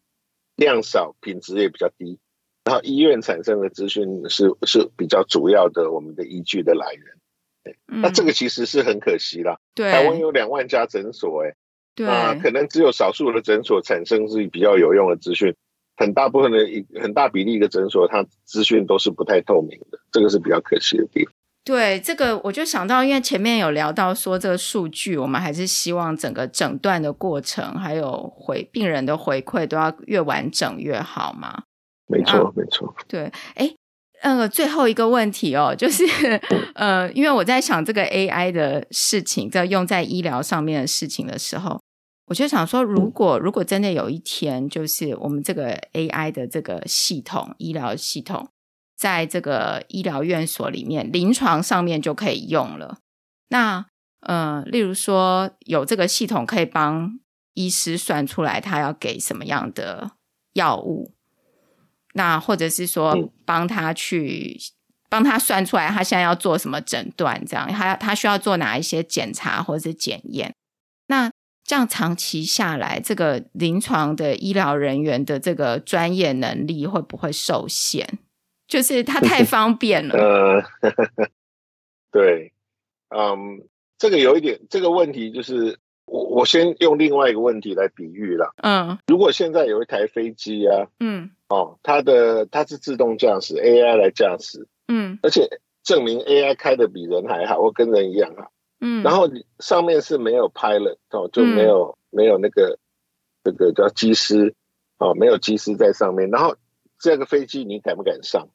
[0.55, 2.19] 量少，品质也比较低，
[2.63, 7.75] 然后医院产生的资讯是是比较主要的，我们的依据的来源。
[7.87, 9.57] 嗯、那这个其实是很可惜啦。
[9.73, 11.55] 对，台湾有两万家诊所，哎，
[11.95, 15.55] 对，啊可能只有少数的诊所产生是比较有用的资讯，
[15.95, 21.33] 很大部分的一很大比例的诊所，它资讯都是不太透明的，这个是比较可惜的地方。
[21.65, 31.63] 对这个，我就想到，因为前面有聊到说这个数据，我们还是希望整个诊断的过程，还有回病人的回馈都要越完整越好嘛。
[32.07, 32.93] 没错，啊、没错。
[33.07, 33.73] 对，哎，
[34.23, 36.03] 那个最后一个问题哦，就是
[36.75, 41.79] 呃，因为我在想这个 AI 的事情，在用在医疗上面的事情的时候，
[42.25, 48.49] 我就想说，如果如果真的有一天，就是我们这个 AI 的这个系统，医疗系统。
[48.95, 52.99] 在这个医疗院所里面，临床上面就可以用了。
[53.49, 53.85] 那
[54.21, 57.19] 呃，例如说有这个系统可以帮
[57.53, 60.11] 医师算出来他要给什么样的
[60.53, 61.11] 药物，
[62.13, 64.57] 那或者是说帮他去
[65.09, 70.55] 帮他算出来他现在要做什么诊断，这样他他需要做哪一些检查或者是检验。
[71.63, 78.07] 那这样长期下来，这个临床的医疗人员的这个专业能力会不会受限？
[78.67, 80.15] 就是它太 方便了。
[80.15, 81.29] 呃呵呵，
[82.11, 82.53] 对，
[83.09, 88.53] 嗯，这个有一点，这个问题就是我我先用另外一个问题来比喻了。
[88.57, 95.47] 嗯，如果现在有一台飞机啊，嗯，哦，它的它是自动驾驶，AI 来驾驶，嗯，而且
[95.83, 98.51] 证明 AI 开的比人还好，或跟人一样好，
[98.83, 99.29] 嗯，然后
[99.59, 102.77] 上面是没有 pilot 哦，就没有、嗯、没有那个
[103.43, 104.53] 这个叫机师
[104.97, 106.57] 哦，没有机师在上面，然后
[106.99, 108.49] 这个飞机你敢不敢上？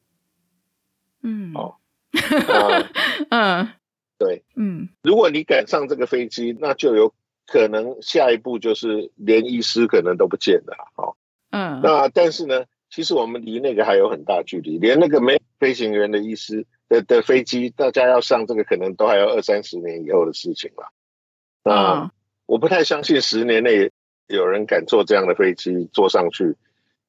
[1.23, 1.75] 嗯，哦，
[3.29, 3.69] 嗯，
[4.19, 7.13] 对，嗯，如果你敢上这个飞机，那就有
[7.47, 11.15] 可能下一步就是连医师可能都不见了，哦，
[11.49, 20.91] 嗯，那但是呢，其实我们离那个还有很大距离，连那个没飞行员的医师的的飞机，大家要上这个可能都还要二三十年以后的事情了。
[21.63, 22.11] 那
[22.45, 23.91] 我不太相信十年内
[24.27, 26.57] 有人敢坐这样的飞机坐上去。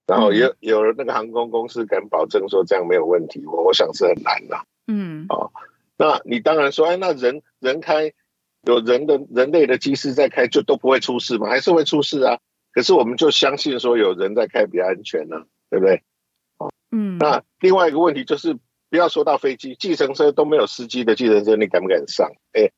[0.07, 4.59] 然后有有那个航空公司敢保证说这样没有问题，我我想是很难的。
[4.89, 5.53] 嗯，哦，
[5.97, 8.12] 那你当然说，哎，那人人开
[8.62, 11.49] 有人的人类的机师在开，就都不会出事吗？
[11.49, 12.41] 还是会出事啊？
[12.72, 16.03] 可是我们就相信说有人在开比较安全呢，对不对？
[16.59, 17.16] 哦，嗯。
[17.18, 18.59] 那另外一个问题就是，
[18.91, 22.28] 不要说到飞机，计程车都没有司机的计程车，你敢不敢上？
[22.53, 22.70] 哎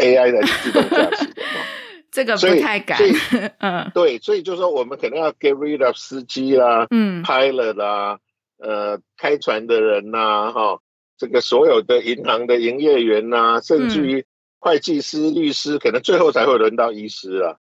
[0.00, 1.42] ，AI 的自动驾驶的。
[2.12, 3.00] 这个不太敢，
[3.60, 8.18] 嗯，对，所以就是说，我们可能要 get rid of 司机啦，嗯，pilot 啦，
[8.58, 10.80] 呃，开船的人呐、啊，哈，
[11.16, 14.26] 这个所有的银行的营业员呐、啊，甚至于
[14.58, 17.58] 会计师、律师，可能最后才会轮到医师了。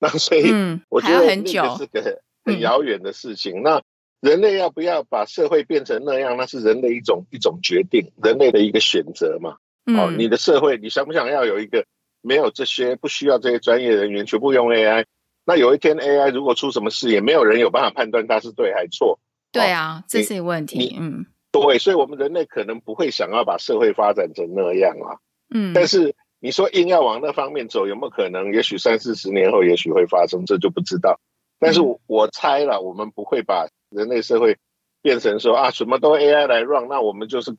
[0.00, 0.52] 那所以，
[0.88, 3.62] 我觉得那个是个很遥远的事情。
[3.62, 3.80] 那
[4.20, 6.36] 人类要不要把社会变成那样？
[6.36, 9.56] 那是人类一种一种决定，人类的一个选择嘛。
[9.86, 11.84] 哦，你的社会，你想不想要有一个？
[12.22, 15.06] 没有这些，不需要这些专业人员，全部用 AI。
[15.46, 19.18] 那有一天 AI 如果出什么事，也没有人有办法判断它是对还是错。
[19.50, 20.94] 对啊，这是一个问题。
[21.00, 25.16] 嗯，对，所以我们人类可能不会想要把社会发展成那样啊。
[25.48, 28.52] 嗯，但是你说硬要往那方面走，有没有可能？
[28.52, 31.18] 也许三四十年后，也许会发生，这就不知道。
[31.60, 34.56] 但是我猜了，我们不会把人类社会
[35.02, 37.54] 变成说啊，什么都 AI 来 run，那我们就是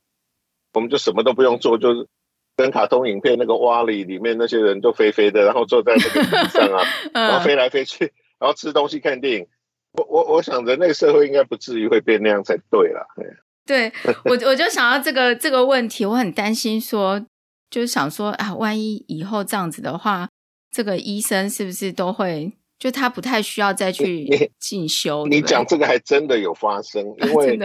[0.73, 2.07] 我们就什么都不用做，就是
[2.57, 6.83] 跟卡通影片那个 WALL-E 里面那些人就飞飞的，然后坐在那个椅上啊，
[7.13, 9.47] 然后飞来飞去，然后吃东西看电影。
[9.93, 13.05] 我我我想着那个社会应该不至于会变那样才对了。
[13.65, 13.91] 对，
[14.23, 17.19] 我我就想到这个这个问题，我很担心说，
[17.69, 20.29] 就是想说啊，万一以后这样子的话，
[20.71, 22.53] 这个医生是不是都会？
[22.81, 25.27] 就他不太需要再去进修。
[25.27, 27.59] 你讲这个还真的有发生， 因为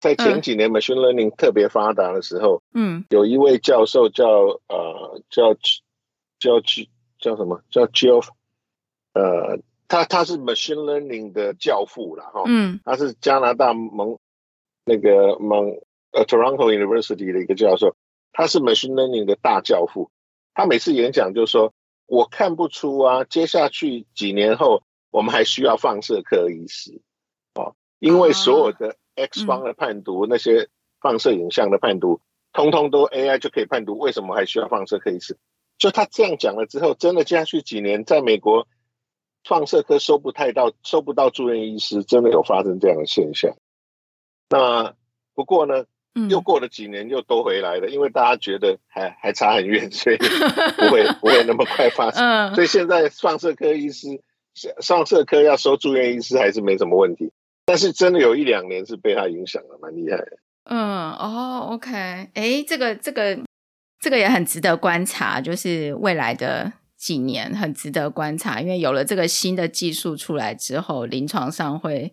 [0.00, 4.26] 在前几年 machine learning 特别发达的时候，嗯，有一位教授叫
[4.66, 6.60] 呃叫叫叫
[7.20, 8.26] 叫什么叫 Geoff
[9.14, 14.18] 呃，他他是 machine learning 的教父了哈，嗯，他是加拿大蒙
[14.84, 15.78] 那个蒙
[16.10, 17.94] 呃 Toronto University 的一个教授，
[18.32, 20.10] 他是 machine learning 的大教父，
[20.54, 21.72] 他每次演讲就说。
[22.06, 27.02] 我看不出啊，接下去几年后，我们还需要放射科医师
[27.54, 30.68] 哦，因为所有的 X 光的判读，啊嗯、那些
[31.00, 32.20] 放射影像的判读，
[32.52, 35.36] 通通都 AI 就可以判读，为什么还需要放射科医师？
[35.78, 38.66] 就他这样讲了之后，真的接下去几年，在美国
[39.44, 43.56] 放射科收不太到，收不到住院医师，真的有发生这样的现象。
[44.48, 44.94] 那
[45.34, 45.84] 不过呢？
[46.30, 52.22] 又过了几年，又都回来了，因为大家觉得还还差很远，所以不会不会那么快发生。
[52.56, 54.08] 所以现在放射科医师、
[54.82, 57.30] 放射科要收住院医师还是没什么问题。
[57.66, 60.38] 但是真的有一两年是被他影响了，蛮厉害的。
[60.64, 63.38] 嗯，哦，OK，哎，这个这个
[64.00, 72.12] 这个也很值得观察，就是未来的几年很值得观察，因为有了这个新的技术出来之后，临床上会。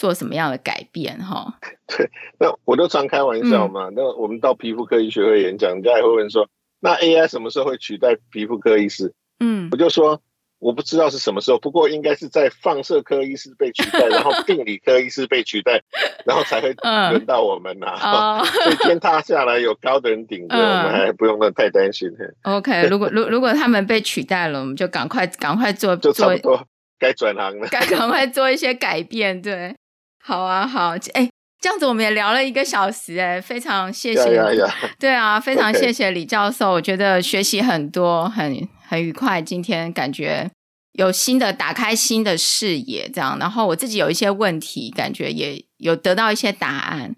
[0.00, 1.18] 做什么样的改变？
[1.18, 3.90] 哈， 对，那我都常开玩笑嘛。
[3.90, 6.48] 嗯、那我们到皮肤科医学会演讲，人家也会问说
[6.80, 10.22] ：“那 AI 什么时候会取代皮肤科医师？”嗯，我就说
[10.58, 15.82] 我不知道是什么时候，不过应该是在放射科医师被取代， 然后病理科医师被取代，
[16.24, 16.72] 然后才会
[17.12, 18.40] 轮到我们呐、啊。
[18.40, 22.08] 嗯、所以天塌下来有高的人顶着，嗯、我们还不用那太担心。
[22.44, 26.66] OK，如果如如果他们被取代了，我们就赶快赶快做，就差不多
[26.98, 29.42] 该转行了，该赶快做一些改变。
[29.42, 29.76] 对。
[30.22, 31.28] 好啊，好，哎，
[31.60, 34.70] 这样子我们也聊了一个小时，哎，非常谢谢，yeah, yeah, yeah.
[34.98, 40.50] 对啊，非常谢谢李教授.我觉得学习很多，很很愉快，今天感觉
[40.92, 47.16] 有新的打开新的视野，这样，然后我自己有一些问题，感觉也有得到一些答案。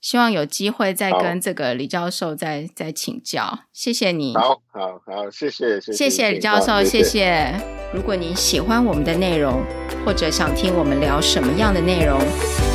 [0.00, 4.34] 希望有机会再跟这个李教授再再请教，谢谢你。
[4.34, 7.02] 好，好，好，谢谢，谢谢，谢谢李教授，谢谢。
[7.02, 7.54] 谢谢。
[7.94, 9.62] 如果你喜欢我们的内容，
[10.04, 12.18] 或者想听我们聊什么样的内容，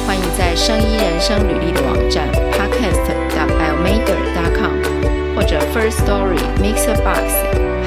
[0.07, 7.31] 欢迎在生医人生履历的网站 podcast.biomaker.com 或者 First Story Mixer Box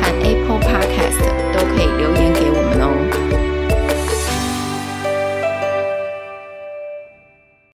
[0.01, 1.21] 和 Apple Podcast
[1.53, 2.22] 都可以留言。